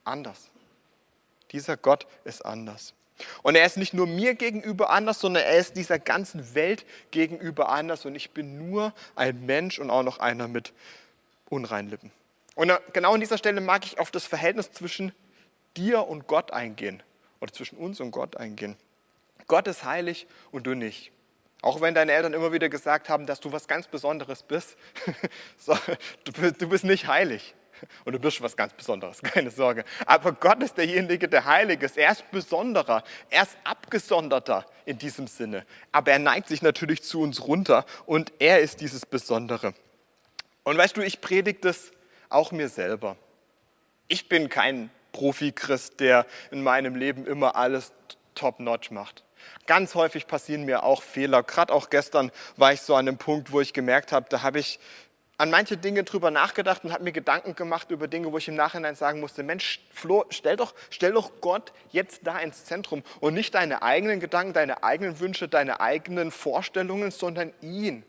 anders. 0.04 0.50
Dieser 1.52 1.78
Gott 1.78 2.06
ist 2.24 2.44
anders. 2.44 2.92
Und 3.42 3.54
er 3.54 3.64
ist 3.64 3.76
nicht 3.76 3.94
nur 3.94 4.06
mir 4.06 4.34
gegenüber 4.34 4.90
anders, 4.90 5.20
sondern 5.20 5.44
er 5.44 5.56
ist 5.56 5.76
dieser 5.76 5.98
ganzen 5.98 6.54
Welt 6.54 6.84
gegenüber 7.10 7.68
anders. 7.68 8.04
Und 8.04 8.14
ich 8.14 8.30
bin 8.30 8.70
nur 8.70 8.92
ein 9.14 9.46
Mensch 9.46 9.78
und 9.78 9.90
auch 9.90 10.02
noch 10.02 10.18
einer 10.18 10.48
mit 10.48 10.72
unreinen 11.48 11.90
Lippen. 11.90 12.10
Und 12.54 12.72
genau 12.92 13.14
an 13.14 13.20
dieser 13.20 13.38
Stelle 13.38 13.60
mag 13.60 13.84
ich 13.84 13.98
auf 13.98 14.10
das 14.10 14.24
Verhältnis 14.24 14.72
zwischen 14.72 15.12
dir 15.76 16.06
und 16.06 16.26
Gott 16.26 16.52
eingehen. 16.52 17.02
Oder 17.40 17.52
zwischen 17.52 17.76
uns 17.76 18.00
und 18.00 18.10
Gott 18.10 18.36
eingehen. 18.36 18.76
Gott 19.46 19.68
ist 19.68 19.84
heilig 19.84 20.26
und 20.50 20.66
du 20.66 20.74
nicht. 20.74 21.12
Auch 21.62 21.80
wenn 21.80 21.94
deine 21.94 22.12
Eltern 22.12 22.32
immer 22.32 22.52
wieder 22.52 22.68
gesagt 22.68 23.08
haben, 23.08 23.26
dass 23.26 23.40
du 23.40 23.52
was 23.52 23.68
ganz 23.68 23.86
Besonderes 23.86 24.42
bist, 24.42 24.76
du 26.24 26.68
bist 26.68 26.84
nicht 26.84 27.06
heilig. 27.06 27.54
Und 28.04 28.12
du 28.12 28.18
bist 28.18 28.40
was 28.42 28.56
ganz 28.56 28.72
Besonderes, 28.72 29.22
keine 29.22 29.50
Sorge. 29.50 29.84
Aber 30.06 30.32
Gott 30.32 30.62
ist 30.62 30.76
derjenige, 30.76 31.28
der 31.28 31.44
heilig 31.44 31.82
ist. 31.82 31.96
Er 31.96 32.12
ist 32.12 32.30
besonderer, 32.30 33.02
er 33.30 33.42
ist 33.42 33.56
abgesonderter 33.64 34.66
in 34.84 34.98
diesem 34.98 35.26
Sinne. 35.26 35.64
Aber 35.92 36.12
er 36.12 36.18
neigt 36.18 36.48
sich 36.48 36.62
natürlich 36.62 37.02
zu 37.02 37.20
uns 37.20 37.46
runter 37.46 37.84
und 38.06 38.32
er 38.38 38.60
ist 38.60 38.80
dieses 38.80 39.06
Besondere. 39.06 39.74
Und 40.64 40.78
weißt 40.78 40.96
du, 40.96 41.02
ich 41.02 41.20
predige 41.20 41.60
das 41.60 41.92
auch 42.28 42.52
mir 42.52 42.68
selber. 42.68 43.16
Ich 44.08 44.28
bin 44.28 44.48
kein 44.48 44.90
Profi-Christ, 45.12 46.00
der 46.00 46.26
in 46.50 46.62
meinem 46.62 46.94
Leben 46.94 47.26
immer 47.26 47.56
alles 47.56 47.92
top-notch 48.34 48.90
macht. 48.90 49.24
Ganz 49.66 49.94
häufig 49.94 50.26
passieren 50.26 50.64
mir 50.64 50.84
auch 50.84 51.02
Fehler. 51.02 51.42
Gerade 51.42 51.72
auch 51.72 51.90
gestern 51.90 52.30
war 52.56 52.72
ich 52.72 52.82
so 52.82 52.94
an 52.94 53.08
einem 53.08 53.18
Punkt, 53.18 53.52
wo 53.52 53.60
ich 53.60 53.72
gemerkt 53.72 54.12
habe, 54.12 54.26
da 54.28 54.42
habe 54.42 54.58
ich 54.58 54.78
an 55.38 55.50
manche 55.50 55.76
Dinge 55.76 56.04
drüber 56.04 56.30
nachgedacht 56.30 56.84
und 56.84 56.92
habe 56.92 57.04
mir 57.04 57.12
Gedanken 57.12 57.54
gemacht 57.54 57.90
über 57.90 58.08
Dinge, 58.08 58.32
wo 58.32 58.38
ich 58.38 58.48
im 58.48 58.54
Nachhinein 58.54 58.94
sagen 58.94 59.20
musste, 59.20 59.42
Mensch, 59.42 59.80
Flo, 59.92 60.24
stell 60.30 60.56
doch, 60.56 60.74
stell 60.88 61.12
doch 61.12 61.30
Gott 61.40 61.72
jetzt 61.90 62.20
da 62.24 62.38
ins 62.38 62.64
Zentrum 62.64 63.02
und 63.20 63.34
nicht 63.34 63.54
deine 63.54 63.82
eigenen 63.82 64.20
Gedanken, 64.20 64.54
deine 64.54 64.82
eigenen 64.82 65.20
Wünsche, 65.20 65.48
deine 65.48 65.80
eigenen 65.80 66.30
Vorstellungen, 66.30 67.10
sondern 67.10 67.52
ihn. 67.60 68.04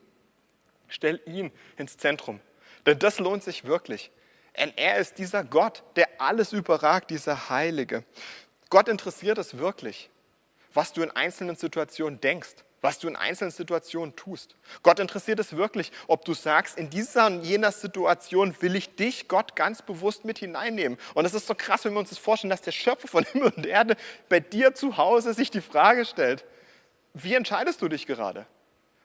Stell 0.87 1.21
ihn 1.25 1.51
ins 1.75 1.97
Zentrum. 1.97 2.39
Denn 2.85 2.97
das 2.99 3.19
lohnt 3.19 3.43
sich 3.43 3.65
wirklich. 3.65 4.09
Denn 4.57 4.71
er 4.77 4.97
ist 4.97 5.17
dieser 5.17 5.43
Gott, 5.43 5.83
der 5.97 6.07
alles 6.19 6.53
überragt, 6.53 7.09
dieser 7.11 7.49
Heilige. 7.49 8.03
Gott 8.69 8.87
interessiert 8.87 9.37
es 9.37 9.57
wirklich, 9.57 10.09
was 10.73 10.93
du 10.93 11.03
in 11.03 11.11
einzelnen 11.11 11.57
Situationen 11.57 12.21
denkst 12.21 12.63
was 12.81 12.99
du 12.99 13.07
in 13.07 13.15
einzelnen 13.15 13.51
Situationen 13.51 14.15
tust. 14.15 14.55
Gott 14.83 14.99
interessiert 14.99 15.39
es 15.39 15.55
wirklich, 15.55 15.91
ob 16.07 16.25
du 16.25 16.33
sagst, 16.33 16.77
in 16.77 16.89
dieser 16.89 17.25
und 17.27 17.43
jener 17.43 17.71
Situation 17.71 18.55
will 18.61 18.75
ich 18.75 18.95
dich, 18.95 19.27
Gott, 19.27 19.55
ganz 19.55 19.81
bewusst 19.81 20.25
mit 20.25 20.37
hineinnehmen. 20.39 20.97
Und 21.13 21.25
es 21.25 21.33
ist 21.33 21.47
so 21.47 21.55
krass, 21.55 21.85
wenn 21.85 21.93
wir 21.93 21.99
uns 21.99 22.09
das 22.09 22.19
vorstellen, 22.19 22.51
dass 22.51 22.61
der 22.61 22.71
Schöpfer 22.71 23.07
von 23.07 23.23
Himmel 23.31 23.53
und 23.55 23.65
Erde 23.65 23.95
bei 24.29 24.39
dir 24.39 24.75
zu 24.75 24.97
Hause 24.97 25.33
sich 25.33 25.49
die 25.49 25.61
Frage 25.61 26.05
stellt, 26.05 26.45
wie 27.13 27.33
entscheidest 27.33 27.81
du 27.81 27.87
dich 27.87 28.05
gerade? 28.05 28.45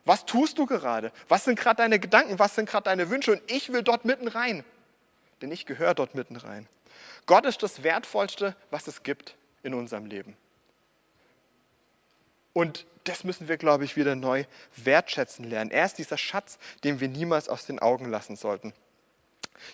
Was 0.05 0.27
tust 0.27 0.59
du 0.59 0.67
gerade? 0.67 1.13
Was 1.29 1.45
sind 1.45 1.59
gerade 1.59 1.77
deine 1.77 1.99
Gedanken? 1.99 2.39
Was 2.39 2.57
sind 2.57 2.69
gerade 2.69 2.85
deine 2.85 3.09
Wünsche? 3.09 3.33
Und 3.33 3.43
ich 3.47 3.73
will 3.73 3.83
dort 3.83 4.05
mitten 4.05 4.29
rein. 4.29 4.65
Denn 5.41 5.51
ich 5.53 5.65
gehöre 5.65 5.95
dort 5.95 6.15
mitten 6.15 6.37
rein. 6.37 6.69
Gott 7.27 7.47
ist 7.47 7.63
das 7.63 7.83
Wertvollste, 7.83 8.57
was 8.71 8.87
es 8.89 9.03
gibt 9.03 9.37
in 9.63 9.75
unserem 9.75 10.07
Leben. 10.07 10.37
Und 12.53 12.85
das 13.05 13.25
müssen 13.25 13.49
wir, 13.49 13.57
glaube 13.57 13.85
ich, 13.85 13.97
wieder 13.97 14.15
neu 14.15 14.45
wertschätzen 14.77 15.45
lernen. 15.49 15.71
Er 15.71 15.85
ist 15.85 15.99
dieser 15.99 16.19
Schatz, 16.19 16.59
den 16.85 17.01
wir 17.01 17.09
niemals 17.09 17.49
aus 17.49 17.67
den 17.67 17.79
Augen 17.79 18.11
lassen 18.11 18.37
sollten. 18.37 18.73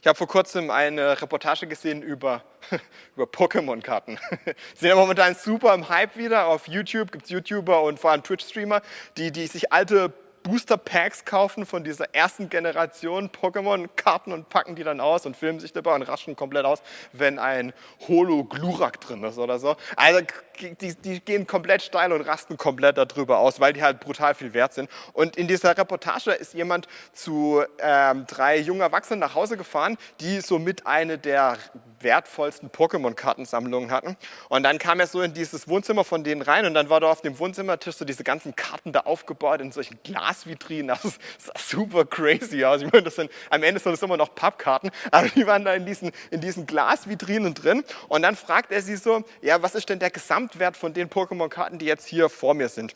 Ich 0.01 0.07
habe 0.07 0.17
vor 0.17 0.29
kurzem 0.29 0.71
eine 0.71 1.21
Reportage 1.21 1.67
gesehen 1.67 2.03
über, 2.03 2.43
über 3.17 3.25
Pokémon-Karten. 3.25 4.19
Sie 4.75 4.81
sind 4.81 4.88
ja 4.88 4.97
momentan 4.97 5.35
super 5.35 5.75
im 5.75 5.88
Hype 5.88 6.17
wieder. 6.17 6.47
Auf 6.47 6.69
YouTube 6.69 7.12
gibt 7.12 7.25
es 7.25 7.31
YouTuber 7.31 7.83
und 7.83 7.99
vor 7.99 8.11
allem 8.11 8.23
Twitch-Streamer, 8.23 8.83
die, 9.17 9.33
die 9.33 9.47
sich 9.47 9.73
alte 9.73 10.12
Booster-Packs 10.43 11.25
kaufen 11.25 11.67
von 11.67 11.85
dieser 11.85 12.14
ersten 12.14 12.49
Generation 12.49 13.31
Pokémon-Karten 13.31 14.33
und 14.33 14.49
packen 14.49 14.77
die 14.77 14.85
dann 14.85 15.01
aus 15.01 15.27
und 15.27 15.37
filmen 15.37 15.61
sich 15.61 15.73
dabei 15.73 15.95
und 15.95 16.03
raschen 16.03 16.37
komplett 16.37 16.64
aus, 16.64 16.81
wenn 17.12 17.38
ein 17.38 17.73
Holo-Glurak 18.07 19.01
drin 19.01 19.23
ist 19.25 19.38
oder 19.38 19.59
so. 19.59 19.77
Also 19.97 20.25
die, 20.59 20.94
die 20.94 21.21
gehen 21.21 21.47
komplett 21.47 21.83
steil 21.83 22.12
und 22.12 22.23
rasten 22.23 22.57
komplett 22.57 22.99
darüber 22.99 23.38
aus, 23.38 23.61
weil 23.61 23.73
die 23.73 23.83
halt 23.83 24.01
brutal 24.01 24.35
viel 24.35 24.55
wert 24.55 24.75
sind. 24.75 24.90
Und 25.12 25.37
in 25.37 25.49
dieser 25.49 25.77
Reportage 25.77 26.33
ist 26.33 26.55
jemand 26.55 26.88
zu 27.12 27.62
ähm, 27.79 28.27
drei 28.27 28.59
jungen 28.59 28.81
Erwachsenen 28.81 29.21
nach 29.21 29.35
Hause 29.35 29.57
gefahren, 29.57 29.97
die 30.21 30.40
somit 30.40 30.87
eine 30.87 31.18
der 31.18 31.59
wertvollsten 32.01 32.71
Pokémon-Kartensammlungen 32.71 33.90
hatten. 33.90 34.16
Und 34.49 34.62
dann 34.62 34.79
kam 34.79 35.01
er 35.01 35.07
so 35.07 35.23
in 35.23 35.35
dieses 35.35 35.68
Wohnzimmer 35.68 36.05
von 36.05 36.25
denen 36.25 36.42
rein 36.42 36.66
und 36.66 36.75
dann 36.75 36.90
war 36.90 37.01
da 37.01 37.11
auf 37.11 37.23
dem 37.23 37.38
Wohnzimmertisch 37.38 37.97
so 37.97 38.05
diese 38.05 38.25
ganzen 38.25 38.55
Karten 38.57 38.92
da 38.92 39.01
aufgebaut 39.01 39.61
in 39.61 39.73
solchen 39.73 39.99
Glasvitrinen. 40.05 40.88
Das 40.88 41.03
sah 41.38 41.53
super 41.59 42.05
crazy 42.05 42.64
aus. 42.64 42.83
Ich 42.83 42.92
meine, 42.92 43.05
das 43.05 43.16
sind, 43.16 43.31
am 43.51 43.62
Ende 43.62 43.81
sind 43.81 43.92
es 43.92 44.03
immer 44.03 44.16
noch 44.16 44.35
Pappkarten, 44.35 44.90
aber 45.11 45.29
die 45.29 45.47
waren 45.47 45.64
da 45.64 45.75
in 45.75 45.87
diesen, 45.87 46.12
in 46.31 46.40
diesen 46.40 46.66
Glasvitrinen 46.66 47.55
drin. 47.55 47.85
Und 48.09 48.23
dann 48.23 48.37
fragt 48.37 48.73
er 48.73 48.83
sie 48.83 48.97
so, 48.97 49.25
ja, 49.42 49.62
was 49.62 49.75
ist 49.75 49.88
denn 49.88 49.99
der 49.99 50.11
Gesamtwert 50.49 50.77
von 50.77 50.95
den 50.95 51.11
Pokémon-Karten, 51.11 51.79
die 51.79 51.87
jetzt 51.87 52.07
hier 52.07 52.29
vor 52.29 52.55
mir 52.55 52.69
sind? 52.69 52.95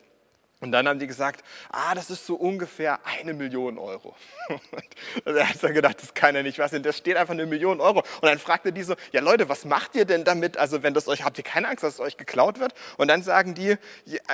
Und 0.61 0.71
dann 0.71 0.87
haben 0.87 1.01
die 1.01 1.09
gesagt, 1.09 1.43
ah, 1.71 1.93
das 1.93 2.09
ist 2.09 2.25
so 2.25 2.37
ungefähr 2.37 3.05
eine 3.05 3.35
Million 3.35 3.79
Euro. 3.79 4.15
Und 5.25 5.37
er 5.37 5.49
hat 5.49 5.61
dann 5.61 5.75
gedacht, 5.75 6.01
das 6.01 6.15
kann 6.15 6.37
ja 6.37 6.45
nicht 6.45 6.61
was 6.61 6.71
sein, 6.71 6.85
das 6.85 6.97
steht 6.97 7.17
einfach 7.17 7.35
eine 7.35 7.47
Million 7.47 7.81
Euro. 7.81 7.99
Und 7.99 8.23
dann 8.23 8.38
fragte 8.38 8.73
die 8.73 8.85
so, 8.85 8.95
ja 9.11 9.21
Leute, 9.21 9.49
was 9.49 9.65
macht 9.65 9.97
ihr 9.97 10.05
denn 10.05 10.23
damit? 10.23 10.57
Also 10.57 10.85
wenn 10.85 10.95
das 10.95 11.09
euch, 11.09 11.25
habt 11.25 11.37
ihr 11.37 11.43
keine 11.43 11.69
Angst, 11.69 11.83
dass 11.83 11.95
es 11.95 12.01
euch 12.01 12.17
geklaut 12.17 12.61
wird? 12.61 12.75
Und 12.97 13.09
dann 13.09 13.25
sagen 13.25 13.55
die, 13.55 13.77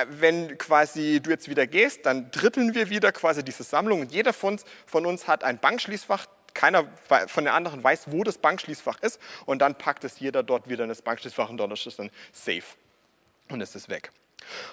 wenn 0.07 0.55
quasi 0.59 1.19
du 1.19 1.31
jetzt 1.31 1.49
wieder 1.49 1.65
gehst, 1.65 2.05
dann 2.05 2.29
dritteln 2.29 2.75
wir 2.75 2.91
wieder 2.91 3.11
quasi 3.11 3.43
diese 3.43 3.63
Sammlung. 3.63 4.01
Und 4.01 4.11
jeder 4.11 4.31
von 4.31 4.53
uns, 4.53 4.65
von 4.85 5.07
uns 5.07 5.27
hat 5.27 5.43
ein 5.43 5.57
Bankschließfach, 5.57 6.27
keiner 6.53 6.85
von 7.27 7.45
den 7.45 7.53
anderen 7.53 7.83
weiß, 7.83 8.11
wo 8.11 8.23
das 8.23 8.37
Bankschließfach 8.37 9.01
ist. 9.01 9.19
Und 9.47 9.63
dann 9.63 9.73
packt 9.73 10.03
es 10.03 10.19
jeder 10.19 10.43
dort 10.43 10.69
wieder 10.69 10.83
in 10.83 10.89
das 10.89 11.01
Bankschließfach 11.01 11.49
und 11.49 11.57
dort 11.57 11.71
ist 11.71 11.87
es 11.87 11.95
dann 11.95 12.11
safe. 12.31 12.63
Und 13.49 13.61
es 13.61 13.75
ist 13.75 13.89
weg. 13.89 14.11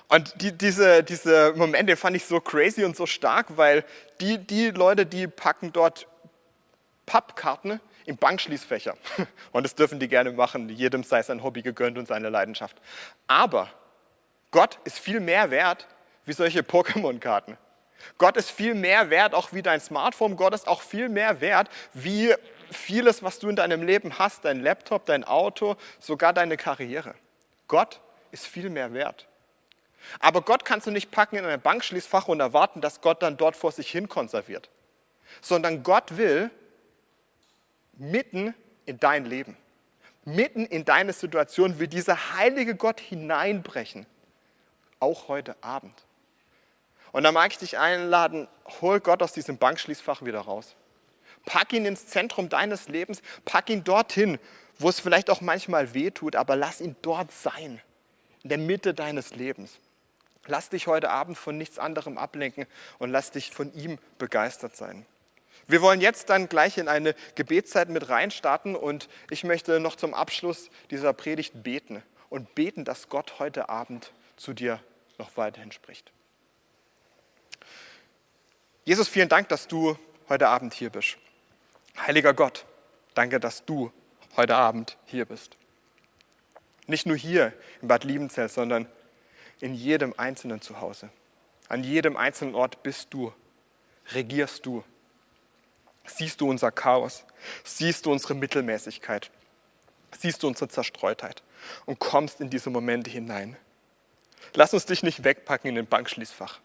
Und 0.09 0.41
die, 0.41 0.53
diese, 0.53 1.03
diese 1.03 1.53
Momente 1.57 1.97
fand 1.97 2.17
ich 2.17 2.25
so 2.25 2.41
crazy 2.41 2.85
und 2.85 2.97
so 2.97 3.07
stark, 3.07 3.57
weil 3.57 3.85
die, 4.21 4.39
die 4.39 4.71
Leute, 4.71 5.07
die 5.07 5.27
packen 5.27 5.73
dort 5.73 6.07
Pappkarten 7.05 7.81
in 8.05 8.17
Bankschließfächer. 8.17 8.97
Und 9.53 9.65
das 9.65 9.75
dürfen 9.75 9.99
die 9.99 10.09
gerne 10.09 10.33
machen. 10.33 10.69
Jedem 10.69 11.03
sei 11.03 11.23
sein 11.23 11.43
Hobby 11.43 11.62
gegönnt 11.62 11.99
und 11.99 12.07
seine 12.07 12.29
Leidenschaft. 12.29 12.77
Aber 13.27 13.69
Gott 14.51 14.79
ist 14.85 14.99
viel 14.99 15.21
mehr 15.21 15.51
wert 15.51 15.87
wie 16.25 16.33
solche 16.33 16.61
Pokémon-Karten. 16.61 17.57
Gott 18.19 18.37
ist 18.37 18.51
viel 18.51 18.75
mehr 18.75 19.11
wert, 19.11 19.35
auch 19.35 19.53
wie 19.53 19.62
dein 19.62 19.81
Smartphone. 19.81 20.37
Gott 20.37 20.55
ist 20.55 20.69
auch 20.69 20.83
viel 20.83 21.09
mehr 21.09 21.41
wert, 21.41 21.69
wie 21.95 22.35
vieles, 22.71 23.23
was 23.23 23.39
du 23.39 23.49
in 23.49 23.57
deinem 23.57 23.83
Leben 23.83 24.19
hast, 24.19 24.45
dein 24.45 24.61
Laptop, 24.61 25.07
dein 25.07 25.25
Auto, 25.25 25.77
sogar 25.99 26.33
deine 26.33 26.57
Karriere. 26.57 27.15
Gott 27.69 28.01
ist 28.31 28.47
viel 28.47 28.71
mehr 28.71 28.93
wert. 28.93 29.27
Aber 30.21 30.43
Gott 30.43 30.65
kannst 30.65 30.87
du 30.87 30.91
nicht 30.91 31.11
packen 31.11 31.37
in 31.37 31.45
ein 31.45 31.61
Bankschließfach 31.61 32.29
und 32.29 32.41
erwarten, 32.41 32.81
dass 32.81 33.01
Gott 33.01 33.23
dann 33.23 33.37
dort 33.37 33.57
vor 33.57 33.73
sich 33.73 33.91
hin 33.91 34.09
konserviert. 34.09 34.71
Sondern 35.41 35.83
Gott 35.83 36.17
will 36.17 36.51
mitten 37.95 38.55
in 38.85 39.01
dein 39.01 39.25
Leben, 39.25 39.57
mitten 40.25 40.65
in 40.65 40.85
deine 40.85 41.12
Situation, 41.12 41.79
will 41.79 41.89
dieser 41.89 42.35
heilige 42.35 42.77
Gott 42.77 43.01
hineinbrechen. 43.01 44.07
Auch 45.01 45.29
heute 45.29 45.57
Abend. 45.62 45.95
Und 47.12 47.25
da 47.25 47.33
mag 47.33 47.51
ich 47.53 47.59
dich 47.59 47.79
einladen, 47.79 48.49
hol 48.81 49.01
Gott 49.01 49.23
aus 49.23 49.33
diesem 49.33 49.59
Bankschließfach 49.59 50.23
wieder 50.23 50.41
raus. 50.41 50.77
Pack 51.45 51.73
ihn 51.73 51.87
ins 51.87 52.07
Zentrum 52.09 52.49
deines 52.49 52.89
Lebens, 52.89 53.23
pack 53.45 53.71
ihn 53.71 53.85
dorthin, 53.85 54.39
wo 54.79 54.89
es 54.89 55.01
vielleicht 55.01 55.31
auch 55.31 55.41
manchmal 55.41 55.95
weh 55.95 56.11
tut, 56.11 56.37
aber 56.37 56.57
lass 56.57 56.81
ihn 56.81 56.97
dort 57.03 57.33
sein, 57.33 57.81
in 58.47 58.49
der 58.49 58.59
Mitte 58.59 58.95
deines 58.95 59.35
Lebens. 59.35 59.81
Lass 60.47 60.69
dich 60.69 60.87
heute 60.87 61.11
Abend 61.11 61.37
von 61.37 61.59
nichts 61.59 61.81
anderem 61.81 62.17
ablenken 62.17 62.67
und 63.01 63.11
lass 63.11 63.33
dich 63.33 63.51
von 63.51 63.75
ihm 63.75 63.99
begeistert 64.19 64.77
sein. 64.77 65.05
Wir 65.67 65.83
wollen 65.83 66.01
jetzt 66.01 66.31
dann 66.31 66.49
gleich 66.49 66.79
in 66.79 66.87
eine 66.87 67.17
Gebetszeit 67.35 67.89
mit 67.89 68.09
reinstarten 68.09 68.77
und 68.77 69.09
ich 69.31 69.43
möchte 69.43 69.81
noch 69.81 69.97
zum 69.97 70.15
Abschluss 70.15 70.71
dieser 70.93 71.13
Predigt 71.13 71.65
beten 71.65 72.05
und 72.31 72.55
beten, 72.55 72.85
dass 72.85 73.09
Gott 73.09 73.41
heute 73.41 73.69
Abend 73.69 74.13
zu 74.37 74.53
dir 74.53 74.79
noch 75.19 75.37
weiterhin 75.37 75.73
spricht. 75.73 76.13
Jesus, 78.85 79.09
vielen 79.09 79.29
Dank, 79.29 79.49
dass 79.49 79.67
du 79.67 79.99
heute 80.29 80.47
Abend 80.47 80.73
hier 80.73 80.91
bist. 80.91 81.17
Heiliger 81.99 82.33
Gott, 82.33 82.65
danke, 83.15 83.41
dass 83.41 83.65
du 83.65 83.91
heute 84.37 84.55
Abend 84.55 84.97
hier 85.05 85.25
bist. 85.25 85.57
Nicht 86.87 87.07
nur 87.07 87.16
hier 87.16 87.53
in 87.83 87.88
Bad 87.88 88.05
Liebenzell, 88.05 88.49
sondern 88.49 88.87
in 89.61 89.75
jedem 89.75 90.14
einzelnen 90.16 90.61
Zuhause. 90.61 91.11
An 91.68 91.83
jedem 91.83 92.16
einzelnen 92.16 92.55
Ort 92.55 92.83
bist 92.83 93.09
du, 93.11 93.33
regierst 94.14 94.64
du. 94.66 94.85
Siehst 96.07 96.40
du 96.40 96.49
unser 96.49 96.70
Chaos, 96.70 97.25
siehst 97.64 98.07
du 98.07 98.12
unsere 98.12 98.35
Mittelmäßigkeit, 98.35 99.31
siehst 100.16 100.42
du 100.42 100.46
unsere 100.46 100.68
Zerstreutheit 100.68 101.42
und 101.85 101.99
kommst 101.99 102.40
in 102.40 102.49
diese 102.49 102.70
Momente 102.70 103.11
hinein. 103.11 103.57
Lass 104.55 104.72
uns 104.72 104.87
dich 104.87 105.03
nicht 105.03 105.25
wegpacken 105.25 105.68
in 105.68 105.75
den 105.75 105.87
Bankschließfach, 105.87 106.61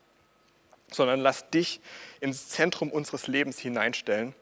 sondern 0.92 1.20
lass 1.22 1.50
dich 1.50 1.82
ins 2.20 2.50
Zentrum 2.50 2.92
unseres 2.92 3.26
Lebens 3.26 3.58
hineinstellen, 3.58 4.36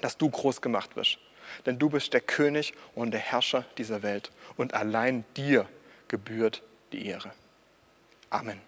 dass 0.00 0.16
du 0.16 0.30
groß 0.30 0.62
gemacht 0.62 0.96
wirst. 0.96 1.18
Denn 1.64 1.78
du 1.78 1.90
bist 1.90 2.12
der 2.12 2.20
König 2.20 2.74
und 2.94 3.12
der 3.12 3.20
Herrscher 3.20 3.64
dieser 3.78 4.02
Welt 4.02 4.30
und 4.56 4.74
allein 4.74 5.24
dir 5.36 5.66
gebührt 6.08 6.62
die 6.92 7.06
Ehre. 7.06 7.30
Amen. 8.30 8.60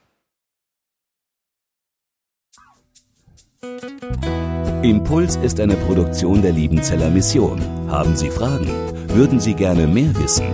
Impuls 4.82 5.36
ist 5.36 5.58
eine 5.58 5.74
Produktion 5.74 6.42
der 6.42 6.52
Liebenzeller 6.52 7.10
Mission. 7.10 7.60
Haben 7.90 8.16
Sie 8.16 8.30
Fragen? 8.30 8.68
Würden 9.08 9.40
Sie 9.40 9.54
gerne 9.54 9.88
mehr 9.88 10.14
wissen? 10.16 10.52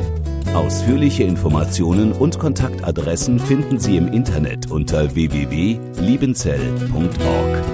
Ausführliche 0.54 1.24
Informationen 1.24 2.12
und 2.12 2.38
Kontaktadressen 2.38 3.40
finden 3.40 3.78
Sie 3.78 3.98
im 3.98 4.08
Internet 4.08 4.70
unter 4.70 5.14
www.liebenzell.org. 5.14 7.73